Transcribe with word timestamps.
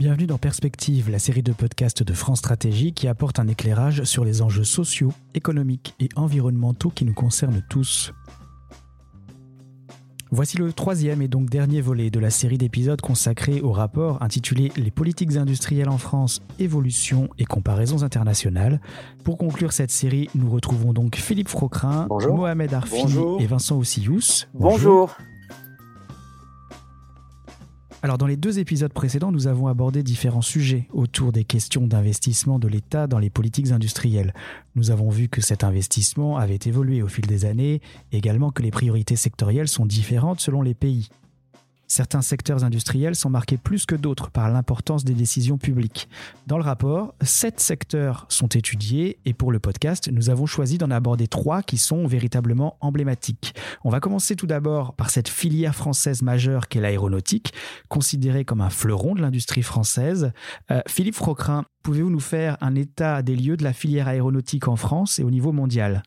Bienvenue 0.00 0.26
dans 0.26 0.38
Perspective, 0.38 1.10
la 1.10 1.18
série 1.18 1.42
de 1.42 1.52
podcasts 1.52 2.02
de 2.02 2.14
France 2.14 2.38
Stratégie 2.38 2.94
qui 2.94 3.06
apporte 3.06 3.38
un 3.38 3.46
éclairage 3.48 4.04
sur 4.04 4.24
les 4.24 4.40
enjeux 4.40 4.64
sociaux, 4.64 5.12
économiques 5.34 5.94
et 6.00 6.08
environnementaux 6.16 6.88
qui 6.88 7.04
nous 7.04 7.12
concernent 7.12 7.62
tous. 7.68 8.14
Voici 10.30 10.56
le 10.56 10.72
troisième 10.72 11.20
et 11.20 11.28
donc 11.28 11.50
dernier 11.50 11.82
volet 11.82 12.08
de 12.08 12.18
la 12.18 12.30
série 12.30 12.56
d'épisodes 12.56 13.02
consacrés 13.02 13.60
au 13.60 13.72
rapport 13.72 14.22
intitulé 14.22 14.72
Les 14.76 14.90
politiques 14.90 15.36
industrielles 15.36 15.90
en 15.90 15.98
France, 15.98 16.40
évolution 16.58 17.28
et 17.36 17.44
comparaisons 17.44 18.02
internationales. 18.02 18.80
Pour 19.22 19.36
conclure 19.36 19.74
cette 19.74 19.90
série, 19.90 20.30
nous 20.34 20.48
retrouvons 20.48 20.94
donc 20.94 21.16
Philippe 21.16 21.50
Frocrin, 21.50 22.08
Mohamed 22.08 22.72
Arfi 22.72 23.18
et 23.38 23.46
Vincent 23.46 23.76
Oussious. 23.76 24.46
Bonjour. 24.54 25.14
Alors 28.02 28.16
dans 28.16 28.26
les 28.26 28.38
deux 28.38 28.58
épisodes 28.58 28.92
précédents, 28.92 29.30
nous 29.30 29.46
avons 29.46 29.66
abordé 29.66 30.02
différents 30.02 30.40
sujets 30.40 30.86
autour 30.90 31.32
des 31.32 31.44
questions 31.44 31.86
d'investissement 31.86 32.58
de 32.58 32.66
l'État 32.66 33.06
dans 33.06 33.18
les 33.18 33.28
politiques 33.28 33.72
industrielles. 33.72 34.32
Nous 34.74 34.90
avons 34.90 35.10
vu 35.10 35.28
que 35.28 35.42
cet 35.42 35.64
investissement 35.64 36.38
avait 36.38 36.58
évolué 36.64 37.02
au 37.02 37.08
fil 37.08 37.26
des 37.26 37.44
années, 37.44 37.82
également 38.10 38.52
que 38.52 38.62
les 38.62 38.70
priorités 38.70 39.16
sectorielles 39.16 39.68
sont 39.68 39.84
différentes 39.84 40.40
selon 40.40 40.62
les 40.62 40.72
pays. 40.72 41.10
Certains 41.90 42.22
secteurs 42.22 42.62
industriels 42.62 43.16
sont 43.16 43.30
marqués 43.30 43.56
plus 43.56 43.84
que 43.84 43.96
d'autres 43.96 44.30
par 44.30 44.48
l'importance 44.48 45.04
des 45.04 45.12
décisions 45.12 45.58
publiques. 45.58 46.08
Dans 46.46 46.56
le 46.56 46.62
rapport, 46.62 47.16
sept 47.20 47.58
secteurs 47.58 48.26
sont 48.28 48.46
étudiés 48.46 49.18
et 49.24 49.34
pour 49.34 49.50
le 49.50 49.58
podcast, 49.58 50.08
nous 50.08 50.30
avons 50.30 50.46
choisi 50.46 50.78
d'en 50.78 50.92
aborder 50.92 51.26
trois 51.26 51.62
qui 51.62 51.78
sont 51.78 52.06
véritablement 52.06 52.76
emblématiques. 52.80 53.56
On 53.82 53.90
va 53.90 53.98
commencer 53.98 54.36
tout 54.36 54.46
d'abord 54.46 54.94
par 54.94 55.10
cette 55.10 55.28
filière 55.28 55.74
française 55.74 56.22
majeure 56.22 56.68
qu'est 56.68 56.80
l'aéronautique, 56.80 57.54
considérée 57.88 58.44
comme 58.44 58.60
un 58.60 58.70
fleuron 58.70 59.16
de 59.16 59.20
l'industrie 59.20 59.62
française. 59.62 60.30
Euh, 60.70 60.82
Philippe 60.86 61.16
Frocrin, 61.16 61.64
pouvez-vous 61.82 62.10
nous 62.10 62.20
faire 62.20 62.56
un 62.60 62.76
état 62.76 63.20
des 63.22 63.34
lieux 63.34 63.56
de 63.56 63.64
la 63.64 63.72
filière 63.72 64.06
aéronautique 64.06 64.68
en 64.68 64.76
France 64.76 65.18
et 65.18 65.24
au 65.24 65.30
niveau 65.32 65.50
mondial? 65.50 66.04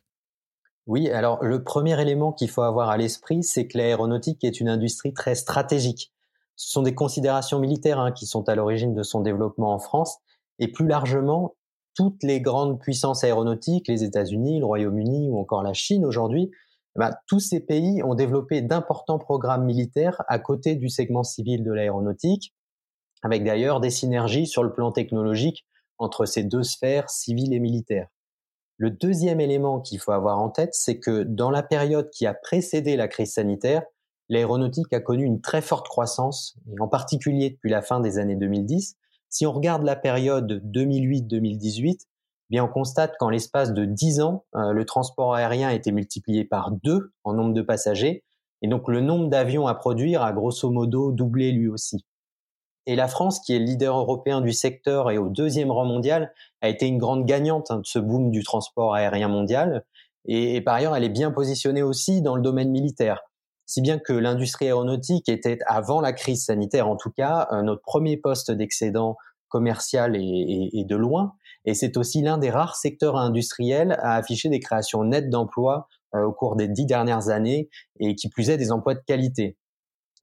Oui, 0.85 1.09
alors 1.09 1.43
le 1.43 1.63
premier 1.63 1.99
élément 2.01 2.33
qu'il 2.33 2.49
faut 2.49 2.61
avoir 2.61 2.89
à 2.89 2.97
l'esprit, 2.97 3.43
c'est 3.43 3.67
que 3.67 3.77
l'aéronautique 3.77 4.43
est 4.43 4.59
une 4.59 4.67
industrie 4.67 5.13
très 5.13 5.35
stratégique. 5.35 6.11
Ce 6.55 6.71
sont 6.71 6.81
des 6.81 6.93
considérations 6.93 7.59
militaires 7.59 7.99
hein, 7.99 8.11
qui 8.11 8.25
sont 8.25 8.47
à 8.49 8.55
l'origine 8.55 8.93
de 8.93 9.03
son 9.03 9.21
développement 9.21 9.73
en 9.73 9.79
France, 9.79 10.17
et 10.59 10.67
plus 10.67 10.87
largement, 10.87 11.55
toutes 11.95 12.21
les 12.23 12.41
grandes 12.41 12.79
puissances 12.79 13.23
aéronautiques, 13.23 13.87
les 13.87 14.03
États-Unis, 14.03 14.59
le 14.59 14.65
Royaume-Uni 14.65 15.29
ou 15.29 15.39
encore 15.39 15.63
la 15.63 15.73
Chine 15.73 16.05
aujourd'hui, 16.05 16.51
eh 16.95 16.99
ben, 16.99 17.11
tous 17.27 17.39
ces 17.39 17.59
pays 17.59 18.03
ont 18.03 18.13
développé 18.13 18.61
d'importants 18.61 19.19
programmes 19.19 19.65
militaires 19.65 20.21
à 20.27 20.37
côté 20.37 20.75
du 20.75 20.89
segment 20.89 21.23
civil 21.23 21.63
de 21.63 21.71
l'aéronautique, 21.71 22.53
avec 23.23 23.43
d'ailleurs 23.43 23.79
des 23.79 23.89
synergies 23.89 24.47
sur 24.47 24.63
le 24.63 24.73
plan 24.73 24.91
technologique 24.91 25.65
entre 25.97 26.25
ces 26.25 26.43
deux 26.43 26.63
sphères 26.63 27.09
civiles 27.09 27.53
et 27.53 27.59
militaires. 27.59 28.09
Le 28.83 28.91
deuxième 28.91 29.39
élément 29.39 29.79
qu'il 29.79 29.97
faut 29.97 30.11
avoir 30.11 30.41
en 30.41 30.49
tête, 30.49 30.73
c'est 30.73 30.99
que 30.99 31.23
dans 31.23 31.49
la 31.49 31.63
période 31.63 32.09
qui 32.09 32.25
a 32.25 32.33
précédé 32.33 32.97
la 32.97 33.07
crise 33.07 33.31
sanitaire, 33.31 33.83
l'aéronautique 34.27 34.91
a 34.91 34.99
connu 34.99 35.23
une 35.23 35.39
très 35.39 35.61
forte 35.61 35.87
croissance, 35.87 36.57
et 36.69 36.81
en 36.81 36.89
particulier 36.89 37.51
depuis 37.51 37.69
la 37.69 37.81
fin 37.81 38.01
des 38.01 38.17
années 38.17 38.35
2010. 38.35 38.97
Si 39.29 39.45
on 39.45 39.53
regarde 39.53 39.83
la 39.83 39.95
période 39.95 40.61
2008-2018, 40.65 41.93
eh 41.93 42.05
bien 42.49 42.65
on 42.65 42.67
constate 42.67 43.15
qu'en 43.17 43.29
l'espace 43.29 43.73
de 43.73 43.85
10 43.85 44.19
ans, 44.19 44.43
euh, 44.53 44.73
le 44.73 44.83
transport 44.83 45.33
aérien 45.33 45.69
a 45.69 45.73
été 45.73 45.93
multiplié 45.93 46.43
par 46.43 46.71
deux 46.71 47.13
en 47.23 47.31
nombre 47.31 47.53
de 47.53 47.61
passagers, 47.61 48.25
et 48.61 48.67
donc 48.67 48.89
le 48.89 48.99
nombre 48.99 49.29
d'avions 49.29 49.65
à 49.65 49.75
produire 49.75 50.23
a 50.23 50.33
grosso 50.33 50.69
modo 50.69 51.13
doublé 51.13 51.53
lui 51.53 51.69
aussi. 51.69 52.03
Et 52.85 52.95
la 52.95 53.07
France, 53.07 53.39
qui 53.39 53.53
est 53.53 53.59
le 53.59 53.65
leader 53.65 53.97
européen 53.97 54.41
du 54.41 54.51
secteur 54.51 55.09
et 55.09 55.17
au 55.17 55.29
deuxième 55.29 55.71
rang 55.71 55.85
mondial, 55.85 56.33
a 56.61 56.69
été 56.69 56.85
une 56.87 56.97
grande 56.97 57.25
gagnante 57.25 57.71
hein, 57.71 57.77
de 57.77 57.85
ce 57.85 57.99
boom 57.99 58.29
du 58.29 58.43
transport 58.43 58.93
aérien 58.93 59.29
mondial. 59.29 59.85
Et, 60.25 60.61
par 60.61 60.75
ailleurs, 60.75 60.95
elle 60.95 61.03
est 61.03 61.09
bien 61.09 61.31
positionnée 61.31 61.83
aussi 61.83 62.21
dans 62.21 62.35
le 62.35 62.41
domaine 62.41 62.71
militaire. 62.71 63.21
Si 63.65 63.81
bien 63.81 63.99
que 63.99 64.13
l'industrie 64.13 64.65
aéronautique 64.65 65.29
était, 65.29 65.59
avant 65.65 66.01
la 66.01 66.13
crise 66.13 66.45
sanitaire 66.45 66.87
en 66.87 66.97
tout 66.97 67.11
cas, 67.11 67.47
euh, 67.51 67.61
notre 67.61 67.81
premier 67.81 68.17
poste 68.17 68.51
d'excédent 68.51 69.15
commercial 69.47 70.15
et, 70.15 70.83
de 70.83 70.95
loin. 70.95 71.35
Et 71.65 71.75
c'est 71.75 71.95
aussi 71.95 72.23
l'un 72.23 72.39
des 72.39 72.49
rares 72.49 72.75
secteurs 72.75 73.17
industriels 73.17 73.95
à 74.01 74.15
afficher 74.15 74.49
des 74.49 74.59
créations 74.59 75.03
nettes 75.03 75.29
d'emplois 75.29 75.87
euh, 76.15 76.23
au 76.23 76.33
cours 76.33 76.55
des 76.55 76.67
dix 76.67 76.87
dernières 76.87 77.29
années 77.29 77.69
et 77.99 78.15
qui 78.15 78.29
plus 78.29 78.49
est 78.49 78.57
des 78.57 78.71
emplois 78.71 78.95
de 78.95 79.03
qualité. 79.05 79.55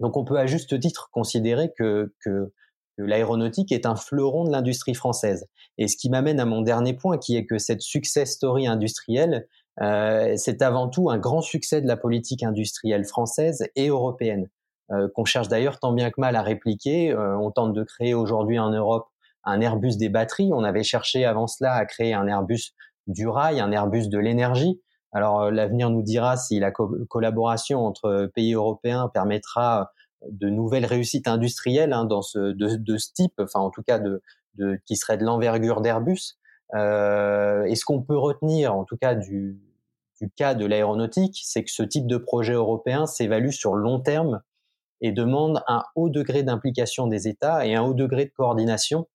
Donc 0.01 0.17
on 0.17 0.25
peut 0.25 0.39
à 0.39 0.47
juste 0.47 0.79
titre 0.81 1.11
considérer 1.13 1.73
que, 1.79 2.13
que, 2.25 2.53
l'aéronautique 2.99 3.73
est 3.73 3.87
un 3.87 3.97
fleuron 3.97 4.45
de 4.45 4.51
l'industrie 4.51 4.95
française. 4.95 5.47
Et 5.79 5.89
ce 5.89 5.97
qui 5.97 6.11
m'amène 6.11 6.39
à 6.39 6.45
mon 6.45 6.61
dernier 6.61 6.93
point, 6.93 7.17
qui 7.17 7.35
est 7.35 7.47
que 7.47 7.57
cette 7.57 7.81
success 7.81 8.33
story 8.33 8.67
industrielle, 8.67 9.47
euh, 9.81 10.35
c'est 10.37 10.61
avant 10.61 10.89
tout 10.89 11.09
un 11.09 11.17
grand 11.17 11.41
succès 11.41 11.81
de 11.81 11.87
la 11.87 11.97
politique 11.97 12.43
industrielle 12.43 13.05
française 13.05 13.67
et 13.75 13.89
européenne, 13.89 14.49
euh, 14.91 15.09
qu'on 15.15 15.25
cherche 15.25 15.49
d'ailleurs 15.49 15.79
tant 15.79 15.93
bien 15.93 16.11
que 16.11 16.21
mal 16.21 16.37
à 16.37 16.43
répliquer. 16.43 17.11
Euh, 17.11 17.39
on 17.39 17.51
tente 17.51 17.73
de 17.73 17.83
créer 17.85 18.13
aujourd'hui 18.13 18.59
en 18.59 18.71
Europe 18.71 19.09
un 19.45 19.61
Airbus 19.61 19.97
des 19.97 20.11
batteries. 20.11 20.51
On 20.53 20.65
avait 20.65 20.83
cherché 20.83 21.25
avant 21.25 21.47
cela 21.47 21.73
à 21.73 21.87
créer 21.87 22.13
un 22.13 22.27
Airbus 22.27 22.75
du 23.07 23.27
rail, 23.27 23.61
un 23.61 23.73
Airbus 23.73 24.09
de 24.09 24.19
l'énergie. 24.19 24.83
Alors 25.13 25.43
euh, 25.43 25.51
l'avenir 25.51 25.91
nous 25.91 26.03
dira 26.03 26.37
si 26.37 26.61
la 26.61 26.71
collaboration 26.71 27.85
entre 27.87 28.31
pays 28.35 28.55
européens 28.55 29.09
permettra 29.13 29.93
de 30.29 30.49
nouvelles 30.49 30.85
réussites 30.85 31.29
industrielles 31.29 31.93
hein, 31.93 32.05
dans 32.05 32.23
ce, 32.23 32.53
de, 32.53 32.97
ce 32.97 33.13
type, 33.13 33.35
enfin 33.41 33.61
en 33.61 33.71
tout 33.71 33.83
cas 33.83 33.99
de, 33.99 34.23
de 34.55 34.79
qui 34.87 34.97
serait 34.97 35.17
de 35.17 35.25
l'envergure 35.25 35.81
d'Airbus. 35.81 36.37
Euh, 36.75 37.65
et 37.65 37.75
ce 37.75 37.85
qu'on 37.85 38.03
peut 38.03 38.17
retenir, 38.17 38.75
en 38.75 38.85
tout 38.85 38.97
cas 38.97 39.15
du, 39.15 39.59
du 40.21 40.31
cas 40.31 40.55
de 40.55 40.67
l'aéronautique, 40.67 41.41
c'est 41.43 41.65
que 41.65 41.71
ce 41.71 41.83
type 41.83 42.07
de 42.07 42.17
projet 42.17 42.53
européen 42.53 43.07
s'évalue 43.07 43.51
sur 43.51 43.75
long 43.75 43.99
terme 43.99 44.43
et 45.01 45.13
demande 45.13 45.63
un 45.67 45.83
haut 45.97 46.11
degré 46.11 46.43
d'implication 46.43 47.07
des 47.07 47.27
États 47.27 47.67
et 47.67 47.75
un 47.75 47.83
haut 47.83 47.95
degré 47.95 48.27
de 48.27 48.31
coordination 48.31 49.09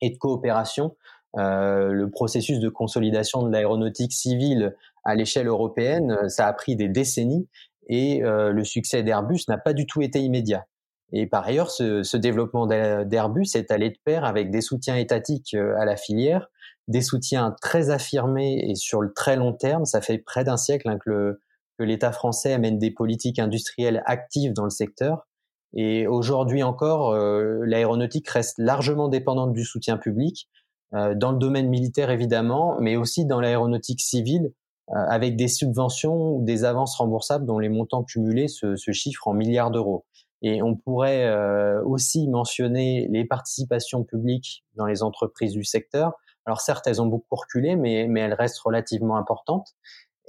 et 0.00 0.10
de 0.10 0.16
coopération 0.16 0.96
euh, 1.36 1.92
le 1.92 2.10
processus 2.10 2.58
de 2.58 2.68
consolidation 2.68 3.44
de 3.44 3.52
l'aéronautique 3.52 4.12
civile 4.12 4.74
à 5.04 5.14
l'échelle 5.14 5.46
européenne, 5.46 6.12
euh, 6.12 6.28
ça 6.28 6.46
a 6.46 6.52
pris 6.52 6.76
des 6.76 6.88
décennies 6.88 7.48
et 7.88 8.22
euh, 8.22 8.50
le 8.50 8.64
succès 8.64 9.02
d'Airbus 9.02 9.40
n'a 9.48 9.58
pas 9.58 9.72
du 9.72 9.86
tout 9.86 10.02
été 10.02 10.20
immédiat. 10.20 10.66
Et 11.12 11.26
par 11.26 11.46
ailleurs, 11.46 11.70
ce, 11.70 12.02
ce 12.04 12.16
développement 12.16 12.66
d'Airbus 12.66 13.48
est 13.56 13.72
allé 13.72 13.90
de 13.90 13.98
pair 14.04 14.24
avec 14.24 14.50
des 14.52 14.60
soutiens 14.60 14.96
étatiques 14.96 15.54
à 15.54 15.84
la 15.84 15.96
filière, 15.96 16.46
des 16.86 17.02
soutiens 17.02 17.56
très 17.60 17.90
affirmés 17.90 18.64
et 18.70 18.76
sur 18.76 19.00
le 19.00 19.12
très 19.12 19.34
long 19.34 19.52
terme. 19.52 19.84
Ça 19.86 20.00
fait 20.00 20.18
près 20.18 20.44
d'un 20.44 20.56
siècle 20.56 20.88
hein, 20.88 20.98
que 21.04 21.40
l'État 21.80 22.12
français 22.12 22.52
amène 22.52 22.78
des 22.78 22.92
politiques 22.92 23.40
industrielles 23.40 24.04
actives 24.06 24.52
dans 24.52 24.62
le 24.62 24.70
secteur. 24.70 25.26
Et 25.74 26.06
aujourd'hui 26.06 26.62
encore, 26.62 27.12
l'aéronautique 27.12 28.28
reste 28.28 28.58
largement 28.58 29.08
dépendante 29.08 29.52
du 29.52 29.64
soutien 29.64 29.96
public, 29.96 30.48
euh, 30.94 31.14
dans 31.14 31.32
le 31.32 31.38
domaine 31.38 31.68
militaire 31.68 32.10
évidemment, 32.10 32.76
mais 32.80 32.96
aussi 32.96 33.24
dans 33.24 33.40
l'aéronautique 33.40 34.00
civile, 34.00 34.46
euh, 34.46 34.50
avec 34.94 35.36
des 35.36 35.48
subventions 35.48 36.32
ou 36.34 36.44
des 36.44 36.64
avances 36.64 36.96
remboursables 36.96 37.46
dont 37.46 37.58
les 37.58 37.68
montants 37.68 38.02
cumulés 38.02 38.48
se, 38.48 38.76
se 38.76 38.92
chiffrent 38.92 39.28
en 39.28 39.34
milliards 39.34 39.70
d'euros. 39.70 40.04
Et 40.42 40.62
on 40.62 40.74
pourrait 40.74 41.26
euh, 41.26 41.82
aussi 41.84 42.28
mentionner 42.28 43.06
les 43.10 43.24
participations 43.24 44.04
publiques 44.04 44.64
dans 44.74 44.86
les 44.86 45.02
entreprises 45.02 45.52
du 45.52 45.64
secteur. 45.64 46.14
Alors 46.46 46.60
certes, 46.60 46.86
elles 46.86 47.02
ont 47.02 47.06
beaucoup 47.06 47.36
reculé, 47.36 47.76
mais, 47.76 48.06
mais 48.08 48.20
elles 48.20 48.34
restent 48.34 48.60
relativement 48.60 49.16
importantes. 49.16 49.74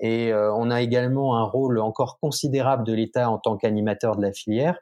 Et 0.04 0.34
on 0.34 0.72
a 0.72 0.82
également 0.82 1.38
un 1.38 1.44
rôle 1.44 1.78
encore 1.78 2.18
considérable 2.20 2.84
de 2.84 2.92
l'État 2.92 3.30
en 3.30 3.38
tant 3.38 3.56
qu'animateur 3.56 4.16
de 4.16 4.24
la 4.24 4.34
filière. 4.34 4.80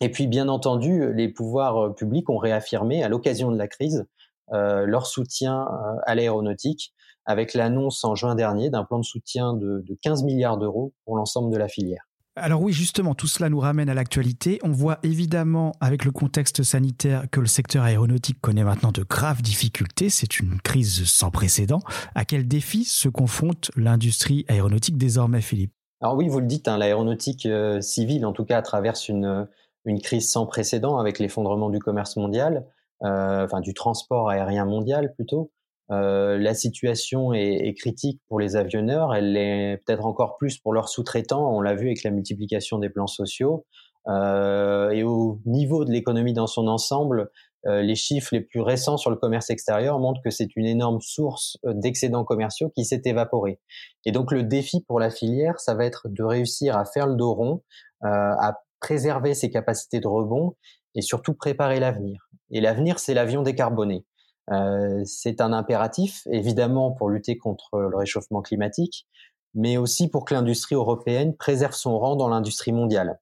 Et 0.00 0.10
puis, 0.12 0.28
bien 0.28 0.48
entendu, 0.48 1.12
les 1.12 1.28
pouvoirs 1.28 1.92
publics 1.96 2.30
ont 2.30 2.36
réaffirmé, 2.36 3.02
à 3.02 3.08
l'occasion 3.08 3.50
de 3.50 3.58
la 3.58 3.66
crise, 3.66 4.06
euh, 4.52 4.86
leur 4.86 5.06
soutien 5.06 5.62
euh, 5.62 5.96
à 6.06 6.14
l'aéronautique 6.14 6.94
avec 7.28 7.52
l'annonce 7.52 8.02
en 8.04 8.14
juin 8.14 8.34
dernier 8.34 8.70
d'un 8.70 8.84
plan 8.84 8.98
de 8.98 9.04
soutien 9.04 9.52
de, 9.52 9.84
15 10.02 10.24
milliards 10.24 10.56
d'euros 10.56 10.94
pour 11.04 11.16
l'ensemble 11.16 11.52
de 11.52 11.58
la 11.58 11.68
filière. 11.68 12.02
Alors 12.36 12.62
oui, 12.62 12.72
justement, 12.72 13.14
tout 13.14 13.26
cela 13.26 13.50
nous 13.50 13.58
ramène 13.58 13.88
à 13.88 13.94
l'actualité. 13.94 14.60
On 14.62 14.70
voit 14.70 14.98
évidemment, 15.02 15.72
avec 15.80 16.04
le 16.04 16.12
contexte 16.12 16.62
sanitaire, 16.62 17.24
que 17.30 17.40
le 17.40 17.46
secteur 17.46 17.82
aéronautique 17.84 18.40
connaît 18.40 18.64
maintenant 18.64 18.92
de 18.92 19.02
graves 19.02 19.42
difficultés. 19.42 20.08
C'est 20.08 20.40
une 20.40 20.60
crise 20.60 21.04
sans 21.04 21.30
précédent. 21.30 21.80
À 22.14 22.24
quel 22.24 22.48
défi 22.48 22.84
se 22.84 23.08
confronte 23.08 23.70
l'industrie 23.76 24.44
aéronautique 24.48 24.96
désormais, 24.96 25.40
Philippe? 25.40 25.72
Alors 26.00 26.16
oui, 26.16 26.28
vous 26.28 26.40
le 26.40 26.46
dites, 26.46 26.68
hein, 26.68 26.78
l'aéronautique 26.78 27.44
euh, 27.44 27.80
civile, 27.80 28.24
en 28.24 28.32
tout 28.32 28.44
cas, 28.44 28.62
traverse 28.62 29.08
une, 29.08 29.48
une 29.84 30.00
crise 30.00 30.30
sans 30.30 30.46
précédent 30.46 30.98
avec 30.98 31.18
l'effondrement 31.18 31.70
du 31.70 31.80
commerce 31.80 32.16
mondial. 32.16 32.64
Euh, 33.04 33.44
enfin 33.44 33.60
du 33.60 33.74
transport 33.74 34.28
aérien 34.28 34.64
mondial 34.64 35.14
plutôt. 35.14 35.52
Euh, 35.90 36.36
la 36.38 36.54
situation 36.54 37.32
est, 37.32 37.66
est, 37.66 37.74
critique 37.74 38.20
pour 38.28 38.38
les 38.38 38.56
avionneurs, 38.56 39.14
elle 39.14 39.32
l'est 39.32 39.78
peut-être 39.78 40.04
encore 40.04 40.36
plus 40.36 40.58
pour 40.58 40.74
leurs 40.74 40.88
sous-traitants, 40.88 41.50
on 41.54 41.60
l'a 41.60 41.74
vu 41.74 41.86
avec 41.86 42.02
la 42.02 42.10
multiplication 42.10 42.78
des 42.78 42.90
plans 42.90 43.06
sociaux. 43.06 43.64
Euh, 44.06 44.90
et 44.90 45.02
au 45.02 45.40
niveau 45.46 45.84
de 45.84 45.90
l'économie 45.90 46.32
dans 46.34 46.46
son 46.46 46.66
ensemble, 46.66 47.30
les 47.64 47.96
chiffres 47.96 48.30
les 48.32 48.40
plus 48.40 48.60
récents 48.60 48.96
sur 48.96 49.10
le 49.10 49.16
commerce 49.16 49.50
extérieur 49.50 49.98
montrent 49.98 50.22
que 50.24 50.30
c'est 50.30 50.56
une 50.56 50.64
énorme 50.64 51.00
source 51.02 51.58
d'excédents 51.64 52.24
commerciaux 52.24 52.70
qui 52.74 52.86
s'est 52.86 53.02
évaporée. 53.04 53.60
Et 54.06 54.12
donc 54.12 54.32
le 54.32 54.42
défi 54.42 54.82
pour 54.86 54.98
la 54.98 55.10
filière, 55.10 55.60
ça 55.60 55.74
va 55.74 55.84
être 55.84 56.08
de 56.08 56.22
réussir 56.22 56.78
à 56.78 56.86
faire 56.86 57.06
le 57.06 57.16
dos 57.16 57.34
rond, 57.34 57.62
à 58.00 58.54
préserver 58.80 59.34
ses 59.34 59.50
capacités 59.50 60.00
de 60.00 60.08
rebond 60.08 60.54
et 60.94 61.02
surtout 61.02 61.34
préparer 61.34 61.78
l'avenir. 61.78 62.30
Et 62.50 62.60
l'avenir, 62.62 62.98
c'est 62.98 63.12
l'avion 63.12 63.42
décarboné. 63.42 64.06
Euh, 64.50 65.02
c'est 65.04 65.40
un 65.40 65.52
impératif, 65.52 66.26
évidemment, 66.30 66.92
pour 66.92 67.08
lutter 67.08 67.36
contre 67.36 67.78
le 67.78 67.96
réchauffement 67.96 68.42
climatique, 68.42 69.06
mais 69.54 69.76
aussi 69.76 70.08
pour 70.08 70.24
que 70.24 70.34
l'industrie 70.34 70.74
européenne 70.74 71.36
préserve 71.36 71.74
son 71.74 71.98
rang 71.98 72.16
dans 72.16 72.28
l'industrie 72.28 72.72
mondiale. 72.72 73.18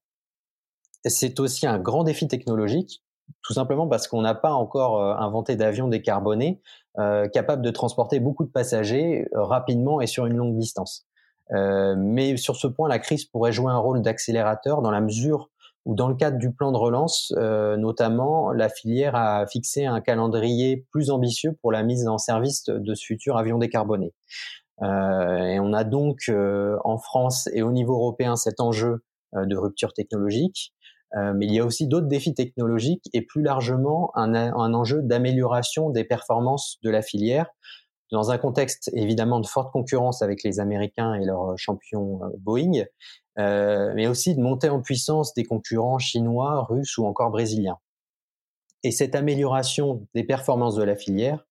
C'est 1.05 1.39
aussi 1.39 1.67
un 1.67 1.79
grand 1.79 2.03
défi 2.03 2.27
technologique, 2.27 3.03
tout 3.43 3.53
simplement 3.53 3.87
parce 3.87 4.07
qu'on 4.07 4.21
n'a 4.21 4.35
pas 4.35 4.51
encore 4.51 5.01
euh, 5.01 5.15
inventé 5.15 5.55
d'avion 5.55 5.87
décarboné 5.87 6.61
euh, 6.99 7.27
capable 7.27 7.61
de 7.61 7.69
transporter 7.69 8.19
beaucoup 8.19 8.43
de 8.43 8.49
passagers 8.49 9.27
euh, 9.35 9.43
rapidement 9.43 10.01
et 10.01 10.07
sur 10.07 10.25
une 10.25 10.35
longue 10.35 10.57
distance. 10.57 11.05
Euh, 11.51 11.95
mais 11.95 12.37
sur 12.37 12.55
ce 12.55 12.65
point, 12.65 12.89
la 12.89 12.97
crise 12.97 13.25
pourrait 13.25 13.51
jouer 13.51 13.71
un 13.71 13.77
rôle 13.77 14.01
d'accélérateur 14.01 14.81
dans 14.81 14.89
la 14.89 14.99
mesure 14.99 15.51
où 15.87 15.95
dans 15.95 16.09
le 16.09 16.15
cadre 16.15 16.37
du 16.37 16.51
plan 16.51 16.73
de 16.73 16.77
relance, 16.77 17.33
euh, 17.37 17.77
notamment, 17.77 18.51
la 18.51 18.67
filière 18.67 19.15
a 19.15 19.47
fixé 19.47 19.85
un 19.85 20.01
calendrier 20.01 20.85
plus 20.91 21.09
ambitieux 21.09 21.57
pour 21.61 21.71
la 21.71 21.81
mise 21.81 22.09
en 22.09 22.17
service 22.17 22.65
de 22.65 22.93
ce 22.93 23.05
futur 23.05 23.37
avion 23.37 23.57
décarboné. 23.57 24.13
Euh, 24.81 25.45
et 25.45 25.59
on 25.61 25.71
a 25.71 25.85
donc 25.85 26.23
euh, 26.27 26.77
en 26.83 26.97
France 26.97 27.47
et 27.53 27.61
au 27.61 27.71
niveau 27.71 27.93
européen 27.93 28.35
cet 28.35 28.59
enjeu 28.59 29.05
euh, 29.35 29.45
de 29.45 29.55
rupture 29.55 29.93
technologique, 29.93 30.73
euh, 31.15 31.33
mais 31.33 31.45
il 31.45 31.53
y 31.53 31.59
a 31.59 31.65
aussi 31.65 31.87
d'autres 31.87 32.07
défis 32.07 32.33
technologiques 32.33 33.05
et 33.13 33.21
plus 33.21 33.41
largement 33.41 34.11
un, 34.15 34.35
un 34.35 34.73
enjeu 34.73 35.01
d'amélioration 35.01 35.89
des 35.89 36.03
performances 36.03 36.79
de 36.83 36.89
la 36.89 37.01
filière 37.01 37.47
dans 38.11 38.29
un 38.29 38.37
contexte 38.37 38.91
évidemment 38.93 39.39
de 39.39 39.47
forte 39.47 39.71
concurrence 39.71 40.21
avec 40.21 40.43
les 40.43 40.59
Américains 40.59 41.13
et 41.13 41.25
leurs 41.25 41.57
champions 41.57 42.19
Boeing, 42.39 42.83
euh, 43.39 43.93
mais 43.95 44.07
aussi 44.07 44.35
de 44.35 44.41
monter 44.41 44.69
en 44.69 44.81
puissance 44.81 45.33
des 45.33 45.43
concurrents 45.43 45.99
chinois, 45.99 46.63
russes 46.63 46.97
ou 46.97 47.05
encore 47.05 47.31
brésiliens. 47.31 47.77
Et 48.83 48.91
cette 48.91 49.15
amélioration 49.15 50.07
des 50.13 50.23
performances 50.23 50.75
de 50.75 50.83
la 50.83 50.95
filière, 50.95 51.45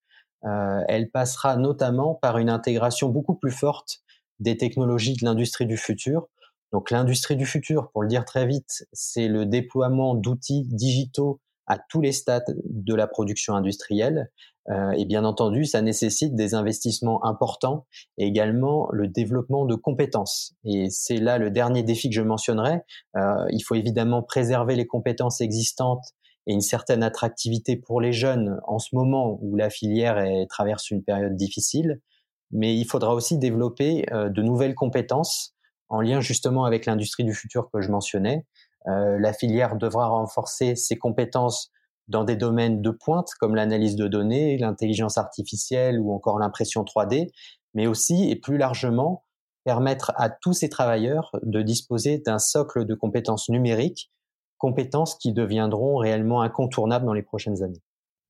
euh, 0.44 0.82
elle 0.88 1.10
passera 1.10 1.56
notamment 1.56 2.14
par 2.14 2.38
une 2.38 2.50
intégration 2.50 3.08
beaucoup 3.08 3.34
plus 3.34 3.50
forte 3.50 4.00
des 4.38 4.56
technologies 4.56 5.14
de 5.14 5.24
l'industrie 5.24 5.66
du 5.66 5.76
futur. 5.76 6.28
Donc 6.72 6.90
l'industrie 6.90 7.36
du 7.36 7.46
futur, 7.46 7.90
pour 7.90 8.02
le 8.02 8.08
dire 8.08 8.24
très 8.24 8.46
vite, 8.46 8.86
c'est 8.92 9.28
le 9.28 9.46
déploiement 9.46 10.14
d'outils 10.14 10.64
digitaux 10.66 11.40
à 11.66 11.78
tous 11.78 12.00
les 12.00 12.12
stades 12.12 12.56
de 12.64 12.94
la 12.94 13.06
production 13.06 13.54
industrielle. 13.54 14.30
Euh, 14.68 14.90
et 14.92 15.04
bien 15.04 15.24
entendu, 15.24 15.64
ça 15.64 15.80
nécessite 15.80 16.34
des 16.34 16.54
investissements 16.54 17.24
importants 17.24 17.86
et 18.18 18.26
également 18.26 18.88
le 18.90 19.06
développement 19.06 19.64
de 19.64 19.74
compétences. 19.74 20.54
Et 20.64 20.88
c'est 20.90 21.18
là 21.18 21.38
le 21.38 21.50
dernier 21.50 21.82
défi 21.82 22.08
que 22.08 22.16
je 22.16 22.22
mentionnerai. 22.22 22.80
Euh, 23.16 23.46
il 23.50 23.60
faut 23.60 23.76
évidemment 23.76 24.22
préserver 24.22 24.74
les 24.74 24.86
compétences 24.86 25.40
existantes 25.40 26.04
et 26.48 26.52
une 26.52 26.60
certaine 26.60 27.02
attractivité 27.02 27.76
pour 27.76 28.00
les 28.00 28.12
jeunes 28.12 28.60
en 28.66 28.78
ce 28.78 28.94
moment 28.94 29.38
où 29.40 29.56
la 29.56 29.70
filière 29.70 30.18
est, 30.18 30.46
traverse 30.48 30.90
une 30.90 31.02
période 31.02 31.36
difficile. 31.36 32.00
Mais 32.50 32.76
il 32.76 32.84
faudra 32.84 33.14
aussi 33.14 33.38
développer 33.38 34.04
euh, 34.12 34.28
de 34.28 34.42
nouvelles 34.42 34.74
compétences 34.74 35.54
en 35.88 36.00
lien 36.00 36.20
justement 36.20 36.64
avec 36.64 36.86
l'industrie 36.86 37.24
du 37.24 37.34
futur 37.34 37.70
que 37.72 37.80
je 37.80 37.90
mentionnais. 37.90 38.44
La 38.88 39.32
filière 39.32 39.74
devra 39.74 40.06
renforcer 40.06 40.76
ses 40.76 40.96
compétences 40.96 41.72
dans 42.08 42.24
des 42.24 42.36
domaines 42.36 42.82
de 42.82 42.90
pointe 42.90 43.30
comme 43.40 43.54
l'analyse 43.54 43.96
de 43.96 44.08
données, 44.08 44.58
l'intelligence 44.58 45.18
artificielle 45.18 45.98
ou 45.98 46.12
encore 46.12 46.38
l'impression 46.38 46.84
3D, 46.84 47.30
mais 47.74 47.86
aussi 47.86 48.30
et 48.30 48.36
plus 48.36 48.58
largement 48.58 49.24
permettre 49.64 50.12
à 50.16 50.30
tous 50.30 50.52
ces 50.52 50.68
travailleurs 50.68 51.32
de 51.42 51.60
disposer 51.62 52.18
d'un 52.18 52.38
socle 52.38 52.84
de 52.84 52.94
compétences 52.94 53.48
numériques, 53.48 54.12
compétences 54.58 55.16
qui 55.16 55.32
deviendront 55.32 55.96
réellement 55.96 56.42
incontournables 56.42 57.04
dans 57.04 57.12
les 57.12 57.22
prochaines 57.22 57.62
années. 57.62 57.82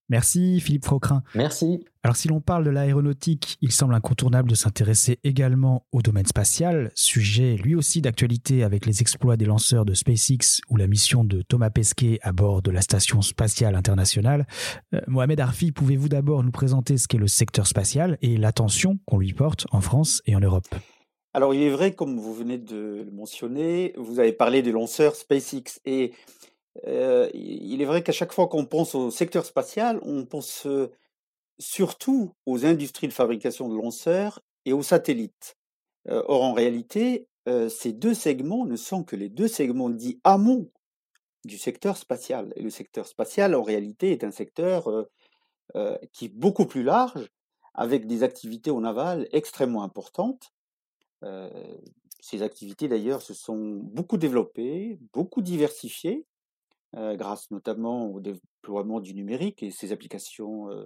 Merci 0.08 0.60
Philippe 0.60 0.84
Frocrin. 0.84 1.22
Merci. 1.34 1.84
Alors 2.02 2.16
si 2.16 2.28
l'on 2.28 2.40
parle 2.40 2.64
de 2.64 2.70
l'aéronautique, 2.70 3.58
il 3.60 3.72
semble 3.72 3.94
incontournable 3.94 4.48
de 4.48 4.54
s'intéresser 4.54 5.18
également 5.24 5.84
au 5.90 6.02
domaine 6.02 6.26
spatial, 6.26 6.92
sujet 6.94 7.56
lui 7.56 7.74
aussi 7.74 8.00
d'actualité 8.00 8.62
avec 8.62 8.86
les 8.86 9.00
exploits 9.00 9.36
des 9.36 9.44
lanceurs 9.46 9.84
de 9.84 9.94
SpaceX 9.94 10.60
ou 10.70 10.76
la 10.76 10.86
mission 10.86 11.24
de 11.24 11.42
Thomas 11.42 11.70
Pesquet 11.70 12.20
à 12.22 12.32
bord 12.32 12.62
de 12.62 12.70
la 12.70 12.82
Station 12.82 13.22
spatiale 13.22 13.74
internationale. 13.74 14.46
Euh, 14.94 15.00
Mohamed 15.08 15.40
Arfi, 15.40 15.72
pouvez-vous 15.72 16.08
d'abord 16.08 16.44
nous 16.44 16.52
présenter 16.52 16.96
ce 16.96 17.08
qu'est 17.08 17.18
le 17.18 17.26
secteur 17.26 17.66
spatial 17.66 18.18
et 18.22 18.36
l'attention 18.36 18.98
qu'on 19.06 19.18
lui 19.18 19.32
porte 19.32 19.66
en 19.72 19.80
France 19.80 20.22
et 20.26 20.36
en 20.36 20.40
Europe? 20.40 20.68
Alors, 21.36 21.52
il 21.52 21.60
est 21.60 21.70
vrai, 21.70 21.92
comme 21.92 22.18
vous 22.18 22.32
venez 22.32 22.56
de 22.56 23.02
le 23.04 23.10
mentionner, 23.10 23.92
vous 23.98 24.20
avez 24.20 24.32
parlé 24.32 24.62
des 24.62 24.72
lanceurs 24.72 25.14
SpaceX 25.14 25.80
et 25.84 26.12
euh, 26.86 27.30
il 27.34 27.80
est 27.80 27.86
vrai 27.86 28.02
qu'à 28.02 28.12
chaque 28.12 28.32
fois 28.32 28.48
qu'on 28.48 28.66
pense 28.66 28.94
au 28.94 29.10
secteur 29.10 29.44
spatial, 29.44 29.98
on 30.02 30.24
pense 30.26 30.66
euh, 30.66 30.90
surtout 31.58 32.32
aux 32.44 32.66
industries 32.66 33.08
de 33.08 33.12
fabrication 33.12 33.68
de 33.68 33.76
lanceurs 33.76 34.40
et 34.64 34.72
aux 34.72 34.82
satellites. 34.82 35.56
Euh, 36.08 36.22
or, 36.26 36.42
en 36.42 36.52
réalité, 36.52 37.28
ces 37.68 37.92
deux 37.92 38.14
segments 38.14 38.66
ne 38.66 38.74
sont 38.74 39.04
que 39.04 39.14
les 39.14 39.28
deux 39.28 39.46
segments 39.46 39.88
dits 39.88 40.20
amont 40.24 40.68
du 41.44 41.58
secteur 41.58 41.96
spatial. 41.96 42.52
Et 42.56 42.62
le 42.62 42.70
secteur 42.70 43.06
spatial, 43.06 43.54
en 43.54 43.62
réalité, 43.62 44.10
est 44.10 44.24
un 44.24 44.32
secteur 44.32 45.06
qui 46.10 46.24
est 46.24 46.34
beaucoup 46.34 46.66
plus 46.66 46.82
large, 46.82 47.30
avec 47.72 48.08
des 48.08 48.24
activités 48.24 48.72
en 48.72 48.82
aval 48.82 49.28
extrêmement 49.30 49.84
importantes. 49.84 50.52
Ces 52.18 52.42
activités, 52.42 52.88
d'ailleurs, 52.88 53.22
se 53.22 53.32
sont 53.32 53.76
beaucoup 53.76 54.16
développées, 54.16 54.98
beaucoup 55.12 55.40
diversifiées, 55.40 56.26
grâce 56.94 57.50
notamment 57.50 58.06
au 58.06 58.20
déploiement 58.20 59.00
du 59.00 59.14
numérique 59.14 59.62
et 59.62 59.70
ses 59.70 59.92
applications 59.92 60.70
euh, 60.70 60.84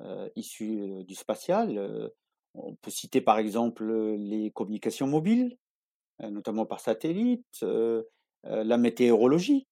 euh, 0.00 0.28
issues 0.36 1.04
du 1.04 1.14
spatial. 1.14 2.10
on 2.54 2.74
peut 2.76 2.90
citer 2.90 3.20
par 3.20 3.38
exemple 3.38 3.84
les 4.16 4.50
communications 4.50 5.06
mobiles, 5.06 5.58
notamment 6.20 6.66
par 6.66 6.80
satellite, 6.80 7.64
la 8.42 8.76
météorologie. 8.78 9.66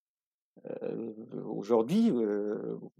Aujourd'hui, 1.44 2.10
vous 2.10 2.92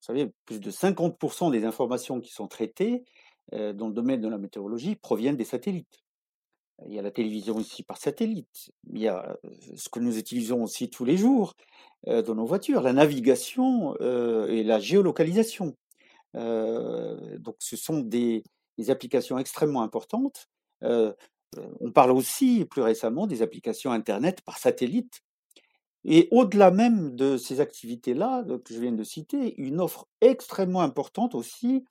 savez, 0.00 0.30
plus 0.44 0.60
de 0.60 0.70
50% 0.70 1.50
des 1.50 1.64
informations 1.64 2.20
qui 2.20 2.32
sont 2.32 2.48
traitées 2.48 3.04
dans 3.50 3.88
le 3.88 3.94
domaine 3.94 4.20
de 4.20 4.28
la 4.28 4.38
météorologie 4.38 4.96
proviennent 4.96 5.36
des 5.36 5.44
satellites. 5.44 6.03
Il 6.86 6.92
y 6.92 6.98
a 6.98 7.02
la 7.02 7.10
télévision 7.10 7.56
aussi 7.56 7.82
par 7.82 7.98
satellite. 7.98 8.72
Il 8.92 9.00
y 9.00 9.08
a 9.08 9.38
ce 9.76 9.88
que 9.88 10.00
nous 10.00 10.18
utilisons 10.18 10.62
aussi 10.64 10.90
tous 10.90 11.04
les 11.04 11.16
jours 11.16 11.54
euh, 12.08 12.22
dans 12.22 12.34
nos 12.34 12.46
voitures, 12.46 12.82
la 12.82 12.92
navigation 12.92 13.96
euh, 14.00 14.48
et 14.48 14.62
la 14.64 14.80
géolocalisation. 14.80 15.76
Euh, 16.34 17.38
donc, 17.38 17.56
ce 17.60 17.76
sont 17.76 18.00
des, 18.00 18.42
applications 18.88 19.38
extrêmement 19.38 19.82
importantes. 19.82 20.48
on 20.82 21.92
parle 21.94 22.10
aussi 22.10 22.64
plus 22.64 22.82
récemment 22.82 23.28
des 23.28 23.40
applications 23.40 23.92
Internet 23.92 24.40
par 24.42 24.58
satellite. 24.58 25.22
Et 26.04 26.28
au-delà 26.32 26.72
même 26.72 27.14
de 27.14 27.36
ces 27.36 27.60
activités-là 27.60 28.44
que 28.64 28.74
je 28.74 28.80
viens 28.80 28.92
de 28.92 29.04
citer, 29.04 29.54
une 29.58 29.80
offre 29.80 30.08
extrêmement 30.20 30.82
importante 30.82 31.36
aussi 31.36 31.84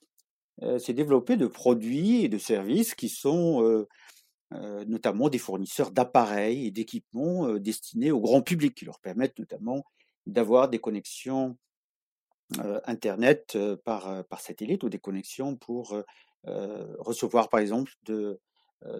s'est 0.77 0.93
développée 0.93 1.37
de 1.37 1.47
produits 1.47 2.23
et 2.23 2.29
de 2.29 2.37
services 2.37 2.93
qui 2.93 3.09
sont 3.09 3.63
euh, 3.63 3.87
notamment 4.85 5.29
des 5.29 5.37
fournisseurs 5.37 5.91
d'appareils 5.91 6.67
et 6.67 6.71
d'équipements 6.71 7.47
euh, 7.47 7.59
destinés 7.59 8.11
au 8.11 8.19
grand 8.19 8.41
public, 8.41 8.75
qui 8.75 8.85
leur 8.85 8.99
permettent 8.99 9.39
notamment 9.39 9.83
d'avoir 10.25 10.69
des 10.69 10.79
connexions 10.79 11.57
euh, 12.59 12.79
Internet 12.85 13.57
par, 13.83 14.23
satellite 14.39 14.83
ou 14.83 14.89
des 14.89 14.99
connexions 14.99 15.55
pour 15.55 15.95
recevoir, 16.43 17.49
par 17.49 17.61
exemple, 17.61 17.93
de, 18.03 18.39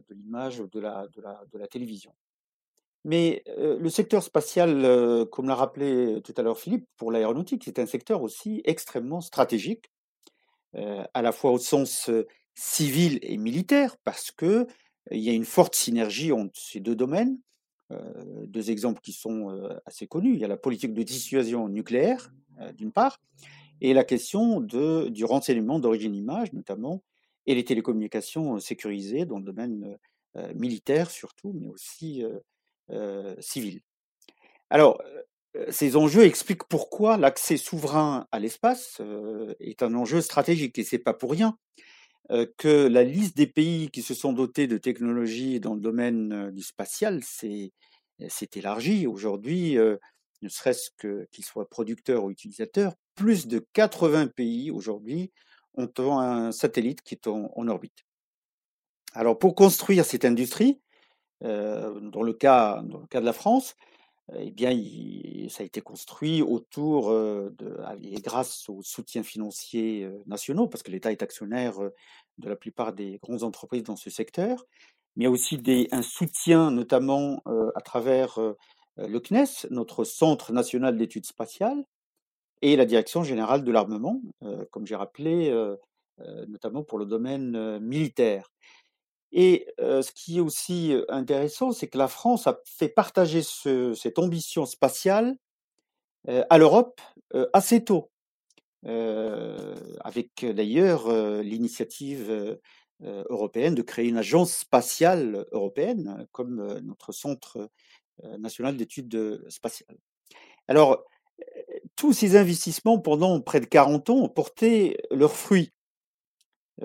l'image 0.10 0.60
de, 0.60 0.80
la, 0.80 1.08
de 1.08 1.58
la 1.58 1.68
télévision. 1.68 2.16
Mais 3.04 3.44
le 3.58 3.90
secteur 3.90 4.24
spatial, 4.24 5.28
comme 5.30 5.50
l'a 5.50 5.56
rappelé 5.56 6.22
tout 6.24 6.34
à 6.38 6.42
l'heure 6.42 6.58
Philippe, 6.58 6.88
pour 6.96 7.12
l'aéronautique, 7.12 7.64
c'est 7.66 7.80
un 7.80 7.86
secteur 7.86 8.22
aussi 8.22 8.62
extrêmement 8.64 9.20
stratégique, 9.20 9.92
à 10.74 11.22
la 11.22 11.32
fois 11.34 11.52
au 11.52 11.60
sens 11.60 12.10
civil 12.56 13.20
et 13.22 13.38
militaire, 13.38 13.98
parce 14.04 14.32
que 14.32 14.68
il 15.12 15.20
y 15.20 15.30
a 15.30 15.34
une 15.34 15.46
forte 15.46 15.76
synergie 15.76 16.32
entre 16.32 16.60
ces 16.60 16.80
deux 16.80 16.96
domaines. 16.96 17.38
Euh, 17.92 18.46
deux 18.48 18.72
exemples 18.72 19.02
qui 19.02 19.14
sont 19.14 19.50
euh, 19.50 19.78
assez 19.86 20.08
connus. 20.08 20.34
Il 20.34 20.40
y 20.40 20.46
a 20.46 20.48
la 20.48 20.58
politique 20.58 20.94
de 20.94 21.04
dissuasion 21.04 21.68
nucléaire, 21.70 22.34
euh, 22.62 22.72
d'une 22.72 22.92
part, 22.92 23.22
et 23.82 23.94
la 23.94 24.04
question 24.04 24.62
du 24.62 25.26
renseignement 25.26 25.80
d'origine 25.80 26.16
image, 26.16 26.54
notamment, 26.54 27.04
et 27.46 27.56
les 27.56 27.66
télécommunications 27.66 28.60
sécurisées 28.60 29.26
dans 29.26 29.40
le 29.40 29.44
domaine 29.44 29.98
militaire 30.56 31.12
surtout, 31.12 31.52
mais 31.54 31.68
aussi 31.68 32.24
civil. 33.40 33.82
Alors, 34.70 35.02
ces 35.70 35.98
enjeux 35.98 36.24
expliquent 36.24 36.64
pourquoi 36.64 37.18
l'accès 37.18 37.58
souverain 37.58 38.28
à 38.32 38.40
l'espace 38.40 39.02
est 39.60 39.84
un 39.84 39.94
enjeu 39.96 40.22
stratégique 40.22 40.80
et 40.80 40.86
c'est 40.86 41.00
pas 41.00 41.14
pour 41.14 41.32
rien 41.32 41.58
que 42.30 42.88
la 42.88 43.04
liste 43.04 43.36
des 43.36 43.48
pays 43.48 43.90
qui 43.90 44.02
se 44.02 44.14
sont 44.14 44.34
dotés 44.34 44.68
de 44.68 44.78
technologies 44.78 45.60
dans 45.60 45.74
le 45.74 45.82
domaine 45.82 46.52
du 46.52 46.62
spatial 46.62 47.24
s'est 47.24 47.72
élargie. 48.56 49.08
Aujourd'hui, 49.08 49.78
ne 50.44 50.50
serait-ce 50.50 50.90
qu'ils 51.32 51.46
soient 51.46 51.70
producteurs 51.70 52.24
ou 52.24 52.32
utilisateurs, 52.32 52.94
plus 53.16 53.48
de 53.48 53.66
80 53.74 54.28
pays 54.28 54.72
aujourd'hui 54.72 55.32
ont 55.76 56.20
un 56.20 56.52
satellite 56.52 57.02
qui 57.02 57.16
est 57.16 57.28
en, 57.28 57.68
orbite. 57.68 58.06
Alors 59.14 59.38
pour 59.38 59.56
construire 59.56 60.06
cette 60.06 60.26
industrie, 60.26 60.82
dans, 61.42 62.24
le 62.24 62.34
cas, 62.34 62.82
dans 62.84 63.00
le 63.00 63.08
cas 63.08 63.20
de 63.20 63.26
la 63.26 63.34
France, 63.34 63.76
eh 64.38 64.52
bien, 64.52 64.72
ça 65.50 65.64
a 65.64 65.66
été 65.66 65.82
construit 65.82 66.42
autour 66.42 67.10
de, 67.12 67.78
et 68.02 68.22
grâce 68.22 68.70
aux 68.70 68.82
soutiens 68.82 69.24
financiers 69.24 70.10
nationaux, 70.26 70.68
parce 70.68 70.82
que 70.82 70.92
l'État 70.92 71.12
est 71.12 71.22
actionnaire 71.22 71.78
de 72.38 72.50
la 72.50 72.56
plupart 72.56 72.94
des 72.94 73.20
grandes 73.22 73.44
entreprises 73.44 73.84
dans 73.84 73.98
ce 73.98 74.10
secteur, 74.10 74.66
mais 75.16 75.24
il 75.24 75.26
y 75.26 75.28
a 75.28 75.32
aussi 75.32 75.62
un 75.92 76.02
soutien, 76.02 76.72
notamment 76.72 77.44
à 77.76 77.82
travers 77.82 78.40
le 78.98 79.20
CNES, 79.20 79.68
notre 79.72 80.04
Centre 80.06 80.54
national 80.54 80.98
d'études 80.98 81.26
spatiales, 81.26 81.84
et 82.62 82.78
la 82.78 82.86
Direction 82.86 83.24
générale 83.24 83.66
de 83.66 83.72
l'armement, 83.74 84.22
comme 84.72 84.88
j'ai 84.88 84.96
rappelé, 84.96 85.54
notamment 86.48 86.84
pour 86.84 86.98
le 86.98 87.06
domaine 87.06 87.80
militaire. 87.80 88.50
Et 89.36 89.68
ce 89.80 90.12
qui 90.12 90.38
est 90.38 90.42
aussi 90.42 90.94
intéressant, 91.10 91.72
c'est 91.72 91.88
que 91.88 91.98
la 91.98 92.08
France 92.08 92.46
a 92.46 92.60
fait 92.66 92.88
partager 92.88 93.42
cette 93.42 94.20
ambition 94.20 94.68
spatiale 94.68 95.36
à 96.28 96.58
l'Europe 96.60 97.02
assez 97.52 97.84
tôt, 97.84 98.12
avec 98.86 100.46
d'ailleurs 100.46 101.12
l'initiative 101.42 102.60
européenne 103.02 103.74
de 103.74 103.82
créer 103.82 104.08
une 104.08 104.18
agence 104.18 104.56
spatiale 104.56 105.48
européenne 105.52 106.28
comme 106.32 106.80
notre 106.82 107.12
centre 107.12 107.70
national 108.38 108.78
d'études 108.78 109.44
spatiales. 109.50 109.98
Alors, 110.68 111.04
tous 111.96 112.14
ces 112.14 112.36
investissements 112.38 113.00
pendant 113.00 113.42
près 113.42 113.60
de 113.60 113.66
40 113.66 114.12
ans 114.12 114.18
ont 114.18 114.30
porté 114.30 114.98
leurs 115.10 115.36
fruits. 115.36 115.72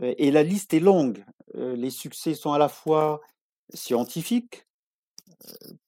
Et 0.02 0.30
la 0.30 0.42
liste 0.42 0.74
est 0.74 0.80
longue. 0.80 1.24
Les 1.54 1.90
succès 1.90 2.34
sont 2.34 2.52
à 2.52 2.58
la 2.58 2.68
fois 2.68 3.20
scientifiques, 3.72 4.66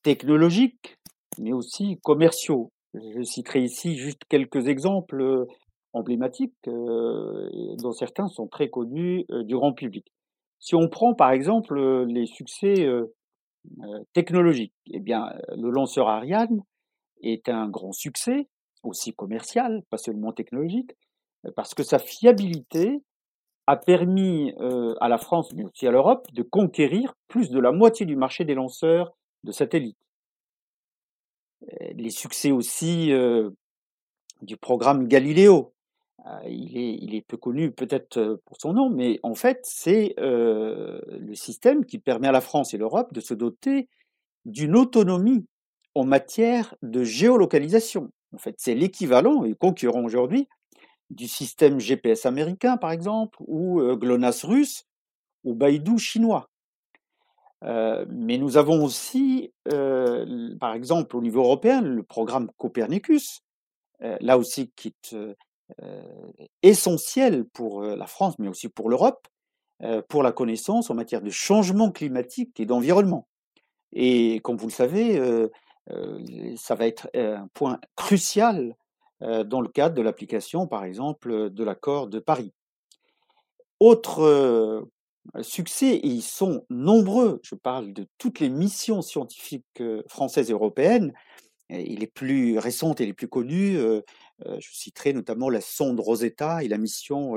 technologiques, 0.03 0.97
mais 1.39 1.53
aussi 1.53 1.99
commerciaux. 2.03 2.71
Je 2.95 3.23
citerai 3.23 3.63
ici 3.63 3.97
juste 3.97 4.23
quelques 4.29 4.69
exemples 4.69 5.47
emblématiques, 5.93 6.55
dont 6.67 7.93
certains 7.93 8.29
sont 8.29 8.49
très 8.49 8.69
connus 8.69 9.25
du 9.29 9.55
grand 9.55 9.73
public. 9.73 10.07
Si 10.59 10.75
on 10.75 10.89
prend 10.89 11.15
par 11.15 11.31
exemple 11.31 11.81
les 12.07 12.27
succès 12.27 12.87
technologiques, 14.13 14.75
eh 14.93 15.01
bien, 15.01 15.33
le 15.57 15.71
lanceur 15.71 16.09
Ariane 16.09 16.63
est 17.23 17.49
un 17.49 17.69
grand 17.69 17.93
succès, 17.93 18.49
aussi 18.83 19.13
commercial, 19.13 19.83
pas 19.91 19.99
seulement 19.99 20.33
technologique, 20.33 20.93
parce 21.55 21.75
que 21.75 21.83
sa 21.83 21.99
fiabilité 21.99 23.03
a 23.71 23.77
permis 23.77 24.53
à 25.01 25.09
la 25.09 25.19
France, 25.19 25.53
mais 25.55 25.65
aussi 25.65 25.87
à 25.87 25.91
l'Europe, 25.91 26.27
de 26.33 26.43
conquérir 26.43 27.15
plus 27.29 27.51
de 27.51 27.61
la 27.61 27.73
moitié 27.73 28.05
du 28.07 28.17
marché 28.17 28.45
des 28.45 28.55
lanceurs 28.55 29.13
de 29.45 29.53
satellites. 29.53 29.97
Les 31.95 32.11
succès 32.11 32.51
aussi 32.51 33.13
du 34.43 34.57
programme 34.57 35.07
Galileo. 35.07 35.73
Il 36.47 36.77
est, 36.77 36.99
il 37.01 37.15
est 37.15 37.23
peu 37.23 37.39
connu 37.39 37.71
peut-être 37.71 38.41
pour 38.45 38.61
son 38.61 38.75
nom, 38.75 38.91
mais 38.91 39.19
en 39.23 39.35
fait, 39.35 39.61
c'est 39.63 40.15
le 40.19 41.35
système 41.35 41.85
qui 41.87 41.99
permet 41.99 42.29
à 42.29 42.33
la 42.33 42.41
France 42.41 42.75
et 42.75 42.79
l'Europe 42.79 43.13
de 43.13 43.21
se 43.21 43.35
doter 43.35 43.89
d'une 44.45 44.77
autonomie 44.77 45.47
en 45.95 46.05
matière 46.05 46.75
de 46.83 47.05
géolocalisation. 47.05 48.11
En 48.35 48.39
fait, 48.39 48.55
c'est 48.59 48.75
l'équivalent 48.75 49.45
et 49.45 49.55
concurrent 49.55 50.05
aujourd'hui 50.05 50.49
du 51.11 51.29
système 51.29 51.79
GPS 51.79 52.25
américain, 52.25 52.77
par 52.77 52.93
exemple, 52.93 53.37
ou 53.47 53.83
GLONASS 53.97 54.45
russe, 54.45 54.87
ou 55.45 55.55
Baidu 55.55 55.99
chinois. 55.99 56.49
mais 57.63 58.39
nous 58.39 58.57
avons 58.57 58.85
aussi, 58.85 59.53
par 59.65 60.75
exemple, 60.75 61.17
au 61.17 61.23
niveau 61.23 61.41
européen, 61.41 61.81
le 61.81 62.03
programme 62.03 62.51
Copernicus, 62.57 63.43
là 64.01 64.39
aussi 64.39 64.71
qui 64.77 64.89
est 64.89 65.17
essentiel 66.63 67.45
pour 67.45 67.83
la 67.83 68.07
France, 68.07 68.39
mais 68.39 68.49
aussi 68.49 68.69
pour 68.69 68.89
l'Europe, 68.89 69.27
pour 70.09 70.23
la 70.23 70.33
connaissance 70.33 70.91
en 70.91 70.95
matière 70.95 71.23
de 71.23 71.31
changement 71.31 71.91
climatique 71.91 72.59
et 72.61 72.67
d'environnement. 72.67 73.27
Et 73.93 74.41
comme 74.41 74.57
vous 74.57 74.69
le 74.69 74.73
savez, 74.73 75.21
ça 76.57 76.75
va 76.75 76.87
être 76.87 77.11
un 77.15 77.49
point 77.55 77.81
crucial 77.97 78.75
dans 79.21 79.61
le 79.61 79.69
cadre 79.69 79.95
de 79.95 80.03
l'application, 80.03 80.67
par 80.67 80.85
exemple, 80.85 81.51
de 81.51 81.65
l'accord 81.65 82.09
de 82.09 82.19
Paris. 82.19 82.53
Autre 83.79 84.89
succès, 85.43 85.97
et 85.97 86.07
ils 86.07 86.23
sont 86.23 86.65
nombreux, 86.71 87.41
je 87.43 87.55
parle 87.55 87.93
de 87.93 88.07
toutes 88.19 88.41
les 88.41 88.49
missions 88.49 89.03
scientifiques 89.03 89.83
françaises 90.09 90.51
et 90.51 90.55
européennes, 90.55 91.13
et 91.69 91.97
les 91.97 92.07
plus 92.07 92.59
récentes 92.59 93.01
et 93.01 93.07
les 93.07 93.13
plus 93.13 93.29
connues, 93.29 93.79
je 93.79 94.69
citerai 94.73 95.13
notamment 95.13 95.51
la 95.51 95.61
sonde 95.61 96.01
Rosetta 96.01 96.65
et 96.65 96.69
la 96.69 96.79
mission 96.79 97.35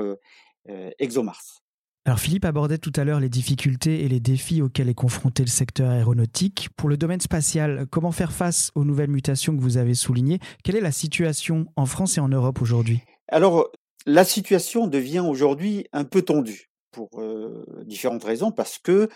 ExoMars. 0.98 1.63
Alors 2.06 2.18
Philippe 2.18 2.44
abordait 2.44 2.76
tout 2.76 2.92
à 2.96 3.04
l'heure 3.04 3.18
les 3.18 3.30
difficultés 3.30 4.04
et 4.04 4.08
les 4.08 4.20
défis 4.20 4.60
auxquels 4.60 4.90
est 4.90 4.94
confronté 4.94 5.42
le 5.42 5.48
secteur 5.48 5.88
aéronautique. 5.88 6.68
Pour 6.76 6.90
le 6.90 6.98
domaine 6.98 7.20
spatial, 7.20 7.86
comment 7.90 8.12
faire 8.12 8.30
face 8.30 8.70
aux 8.74 8.84
nouvelles 8.84 9.08
mutations 9.08 9.56
que 9.56 9.62
vous 9.62 9.78
avez 9.78 9.94
soulignées? 9.94 10.38
Quelle 10.62 10.76
est 10.76 10.82
la 10.82 10.92
situation 10.92 11.66
en 11.76 11.86
France 11.86 12.18
et 12.18 12.20
en 12.20 12.28
Europe 12.28 12.60
aujourd'hui? 12.60 13.00
Alors, 13.28 13.70
la 14.04 14.24
situation 14.24 14.86
devient 14.86 15.20
aujourd'hui 15.20 15.86
un 15.94 16.04
peu 16.04 16.20
tendue 16.20 16.68
pour 16.90 17.08
euh, 17.14 17.64
différentes 17.86 18.24
raisons, 18.24 18.52
parce 18.52 18.78
que 18.78 19.08